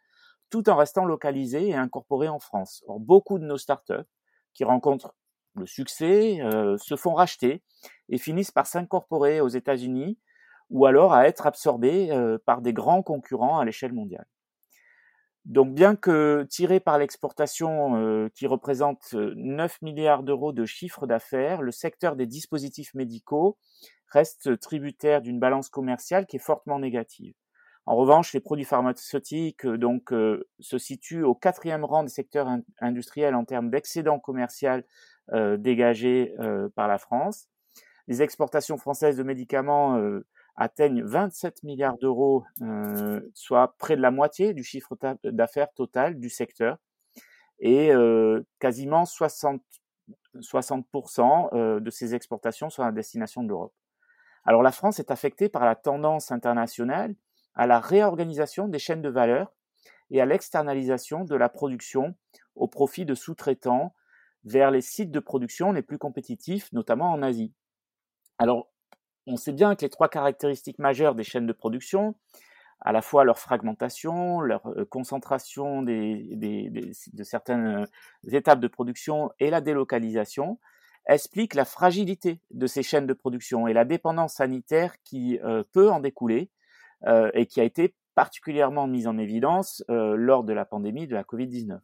tout 0.51 0.69
en 0.69 0.77
restant 0.77 1.05
localisées 1.05 1.69
et 1.69 1.75
incorporées 1.75 2.29
en 2.29 2.41
France. 2.41 2.83
Or, 2.87 2.99
beaucoup 2.99 3.39
de 3.39 3.45
nos 3.45 3.59
startups 3.59 4.07
qui 4.53 4.65
rencontrent 4.65 5.15
le 5.55 5.67
succès 5.67 6.41
euh, 6.41 6.77
se 6.79 6.97
font 6.97 7.15
racheter 7.15 7.63
et 8.09 8.19
finissent 8.19 8.51
par 8.51 8.67
s'incorporer 8.67 9.41
aux 9.41 9.49
États-Unis 9.49 10.19
ou 10.71 10.87
alors 10.87 11.13
à 11.13 11.27
être 11.27 11.47
absorbées 11.47 12.11
euh, 12.13 12.39
par 12.45 12.63
des 12.63 12.73
grands 12.73 13.03
concurrents 13.03 13.59
à 13.59 13.65
l'échelle 13.65 13.93
mondiale. 13.93 14.27
Donc 15.47 15.75
bien 15.75 15.97
que 15.97 16.47
tiré 16.51 16.81
par 16.81 16.99
l'exportation 16.99 17.97
euh, 17.97 18.29
qui 18.35 18.47
représente 18.47 19.15
9 19.15 19.73
euh, 19.73 19.77
milliards 19.85 20.23
d'euros 20.23 20.53
de 20.53 20.67
chiffre 20.67 21.07
d'affaires, 21.07 21.63
le 21.63 21.73
secteur 21.73 22.15
des 22.15 22.27
dispositifs 22.27 22.95
médicaux 22.95 23.57
reste 24.09 24.61
tributaire 24.61 25.23
d'une 25.23 25.41
balance 25.41 25.69
commerciale 25.69 26.27
qui 26.27 26.37
est 26.37 26.41
fortement 26.41 26.79
négative. 26.79 27.35
En 27.87 27.97
revanche, 27.97 28.35
les 28.35 28.41
produits 28.41 28.67
pharmaceutiques 28.67 29.65
euh, 29.65 29.79
donc 29.79 30.13
se 30.59 30.79
situent 30.79 31.23
au 31.23 31.35
quatrième 31.35 31.85
rang 31.85 32.03
des 32.03 32.11
secteurs 32.11 32.49
industriels 32.81 33.35
en 33.35 33.45
termes 33.45 33.71
d'excédent 33.71 34.19
commercial 34.19 34.85
dégagé 35.59 36.35
par 36.75 36.89
la 36.89 36.99
France. 36.99 37.47
Les 38.09 38.21
exportations 38.21 38.77
françaises 38.77 39.17
de 39.17 39.23
médicaments 39.23 39.97
atteignent 40.61 41.03
27 41.03 41.63
milliards 41.63 41.97
d'euros, 41.97 42.45
euh, 42.61 43.23
soit 43.35 43.75
près 43.79 43.97
de 43.97 44.03
la 44.03 44.11
moitié 44.11 44.53
du 44.53 44.63
chiffre 44.63 44.95
d'affaires 45.25 45.73
total 45.73 46.21
du 46.21 46.29
secteur, 46.29 46.77
et 47.61 47.91
euh, 47.93 48.43
quasiment 48.59 49.07
60, 49.07 49.63
60% 50.37 51.49
euh, 51.55 51.81
de 51.81 51.91
ces 51.91 52.15
exportations 52.15 52.69
sont 52.69 52.83
à 52.83 52.93
destination 52.93 53.43
de 53.43 53.49
l'Europe. 53.49 53.73
Alors 54.45 54.63
la 54.63 54.71
France 54.71 55.01
est 55.01 55.11
affectée 55.11 55.49
par 55.49 55.65
la 55.65 55.77
tendance 55.77 56.31
internationale 56.31 57.15
à 57.55 57.67
la 57.67 57.81
réorganisation 57.81 58.69
des 58.69 58.79
chaînes 58.79 59.03
de 59.03 59.09
valeur 59.09 59.53
et 60.11 60.21
à 60.21 60.27
l'externalisation 60.27 61.25
de 61.25 61.37
la 61.37 61.49
production 61.49 62.15
au 62.55 62.69
profit 62.69 63.07
de 63.07 63.15
sous-traitants 63.15 63.95
vers 64.45 64.71
les 64.71 64.83
sites 64.83 65.11
de 65.11 65.21
production 65.21 65.73
les 65.73 65.83
plus 65.83 65.99
compétitifs, 65.99 66.71
notamment 66.73 67.11
en 67.13 67.23
Asie. 67.23 67.55
Alors, 68.39 68.70
on 69.31 69.37
sait 69.37 69.53
bien 69.53 69.75
que 69.75 69.83
les 69.83 69.91
trois 69.91 70.09
caractéristiques 70.09 70.79
majeures 70.79 71.15
des 71.15 71.25
chaînes 71.25 71.47
de 71.47 71.53
production, 71.53 72.15
à 72.81 72.93
la 72.93 73.03
fois 73.03 73.25
leur 73.25 73.39
fragmentation, 73.39 74.41
leur 74.41 74.67
euh, 74.67 74.85
concentration 74.85 75.83
de 75.83 77.23
certaines 77.23 77.85
euh, 77.85 78.31
étapes 78.33 78.61
de 78.61 78.69
production 78.69 79.31
et 79.39 79.51
la 79.51 79.61
délocalisation, 79.61 80.59
expliquent 81.07 81.55
la 81.55 81.65
fragilité 81.65 82.41
de 82.51 82.67
ces 82.67 82.83
chaînes 82.83 83.07
de 83.07 83.13
production 83.13 83.67
et 83.67 83.73
la 83.73 83.85
dépendance 83.85 84.35
sanitaire 84.35 84.95
qui 85.03 85.39
euh, 85.41 85.63
peut 85.73 85.91
en 85.91 86.01
découler 86.01 86.51
et 87.33 87.47
qui 87.47 87.63
a 87.63 87.65
été 87.65 87.95
particulièrement 88.15 88.87
mise 88.87 89.07
en 89.07 89.17
évidence 89.17 89.83
lors 89.89 90.45
de 90.45 90.53
la 90.53 90.67
pandémie 90.67 91.07
de 91.07 91.15
la 91.15 91.23
Covid-19. 91.23 91.79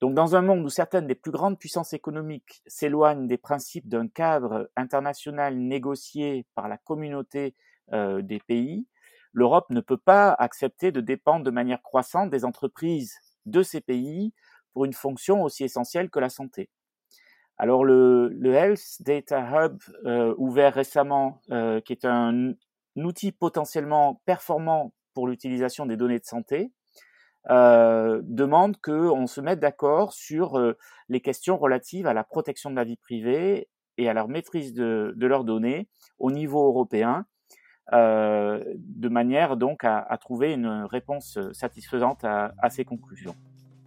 Donc 0.00 0.14
dans 0.14 0.36
un 0.36 0.42
monde 0.42 0.64
où 0.64 0.68
certaines 0.68 1.06
des 1.06 1.14
plus 1.14 1.30
grandes 1.30 1.58
puissances 1.58 1.92
économiques 1.92 2.62
s'éloignent 2.66 3.26
des 3.26 3.38
principes 3.38 3.88
d'un 3.88 4.08
cadre 4.08 4.70
international 4.76 5.56
négocié 5.56 6.46
par 6.54 6.68
la 6.68 6.78
communauté 6.78 7.54
euh, 7.92 8.22
des 8.22 8.40
pays, 8.40 8.86
l'Europe 9.32 9.70
ne 9.70 9.80
peut 9.80 9.98
pas 9.98 10.32
accepter 10.32 10.92
de 10.92 11.00
dépendre 11.00 11.44
de 11.44 11.50
manière 11.50 11.82
croissante 11.82 12.30
des 12.30 12.44
entreprises 12.44 13.14
de 13.46 13.62
ces 13.62 13.80
pays 13.80 14.32
pour 14.72 14.84
une 14.84 14.92
fonction 14.92 15.42
aussi 15.42 15.64
essentielle 15.64 16.10
que 16.10 16.20
la 16.20 16.28
santé. 16.28 16.70
Alors 17.56 17.84
le, 17.84 18.32
Health 18.44 19.00
Data 19.00 19.40
Hub 19.40 19.78
euh, 20.04 20.34
ouvert 20.38 20.74
récemment, 20.74 21.40
euh, 21.50 21.80
qui 21.80 21.92
est 21.92 22.04
un 22.04 22.54
outil 22.96 23.32
potentiellement 23.32 24.20
performant 24.24 24.92
pour 25.14 25.28
l'utilisation 25.28 25.86
des 25.86 25.96
données 25.96 26.18
de 26.18 26.24
santé, 26.24 26.72
euh, 27.50 28.20
demandent 28.24 28.76
qu'on 28.78 29.26
se 29.26 29.40
mette 29.40 29.60
d'accord 29.60 30.12
sur 30.12 30.58
euh, 30.58 30.78
les 31.08 31.20
questions 31.20 31.58
relatives 31.58 32.06
à 32.06 32.14
la 32.14 32.24
protection 32.24 32.70
de 32.70 32.76
la 32.76 32.84
vie 32.84 32.96
privée 32.96 33.68
et 33.98 34.08
à 34.08 34.14
leur 34.14 34.28
maîtrise 34.28 34.72
de, 34.72 35.14
leurs 35.18 35.44
données 35.44 35.88
au 36.18 36.30
niveau 36.30 36.66
européen, 36.66 37.26
euh, 37.92 38.64
de 38.76 39.08
manière 39.08 39.56
donc 39.56 39.84
à, 39.84 40.18
trouver 40.20 40.54
une 40.54 40.86
réponse 40.90 41.38
satisfaisante 41.52 42.24
à 42.24 42.70
ces 42.70 42.84
conclusions. 42.84 43.36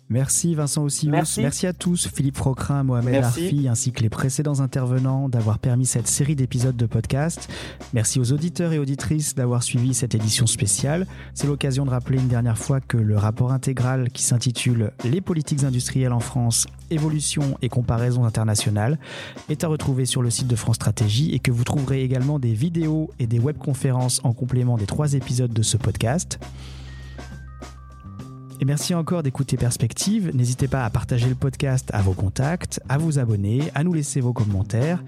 Merci 0.10 0.56
Vincent 0.56 0.84
aussi. 0.84 1.10
Merci. 1.10 1.42
Merci. 1.42 1.68
à 1.68 1.74
tous, 1.74 2.08
Philippe 2.08 2.38
Frocrin, 2.38 2.84
Mohamed 2.84 3.24
Arfi, 3.24 3.68
ainsi 3.68 3.92
que 3.92 4.02
les 4.02 4.10
précédents 4.10 4.62
intervenants 4.62 5.28
d'avoir 5.28 5.60
permis 5.60 5.86
cette 5.86 6.08
série 6.08 6.36
d'épisodes 6.36 6.78
de 6.78 6.86
podcast. 6.86 7.50
Merci 7.94 8.20
aux 8.20 8.32
auditeurs 8.32 8.72
et 8.72 8.80
auditrices 8.80 9.36
d'avoir 9.36 9.64
suivi 9.64 9.94
cette 9.94 10.16
édition 10.16 10.48
spéciale. 10.48 11.08
C'est 11.34 11.48
l'occasion 11.48 11.86
de 11.86 11.90
rappeler 11.90 12.20
une 12.20 12.30
dernière 12.30 12.58
fois 12.58 12.80
que 12.80 12.98
le 12.98 13.18
rapport 13.18 13.52
intégral 13.52 14.10
qui 14.10 14.24
s'intitule 14.24 14.92
Les 15.04 15.20
politiques 15.20 15.64
industrielles 15.64 16.14
en 16.14 16.22
France, 16.22 16.68
évolution 16.90 17.58
et 17.62 17.68
comparaison 17.68 18.24
internationales 18.24 19.00
est 19.50 19.66
à 19.66 19.68
retrouver 19.68 20.06
sur 20.06 20.22
le 20.22 20.30
site 20.30 20.48
de 20.48 20.56
France 20.56 20.78
Stratégie 20.78 21.34
et 21.34 21.40
que 21.40 21.52
vous 21.52 21.66
trouverez 21.66 22.04
également 22.04 22.40
des 22.40 22.54
vidéos 22.54 23.12
et 23.20 23.28
des 23.28 23.40
webconférences 23.40 24.22
en 24.24 24.32
complément 24.32 24.78
des 24.78 24.86
trois 24.86 25.14
épisodes 25.14 25.52
de 25.52 25.62
ce 25.64 25.76
podcast. 25.76 26.40
Et 28.60 28.66
merci 28.66 28.96
encore 28.96 29.22
d'écouter 29.22 29.56
Perspective. 29.56 30.32
N'hésitez 30.34 30.68
pas 30.68 30.84
à 30.84 30.90
partager 30.90 31.30
le 31.30 31.36
podcast 31.36 31.92
à 31.94 32.02
vos 32.02 32.14
contacts, 32.14 32.82
à 32.90 32.98
vous 32.98 33.20
abonner, 33.20 33.62
à 33.76 33.84
nous 33.84 33.94
laisser 33.94 34.20
vos 34.20 34.34
commentaires. 34.34 35.04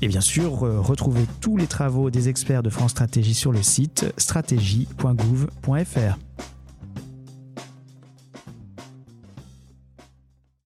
Et 0.00 0.06
bien 0.06 0.20
sûr, 0.20 0.60
retrouvez 0.60 1.24
tous 1.40 1.56
les 1.56 1.66
travaux 1.66 2.10
des 2.10 2.28
experts 2.28 2.62
de 2.62 2.70
France 2.70 2.92
Stratégie 2.92 3.34
sur 3.34 3.50
le 3.50 3.62
site 3.62 4.06
stratégie.gouv.fr. 4.16 6.18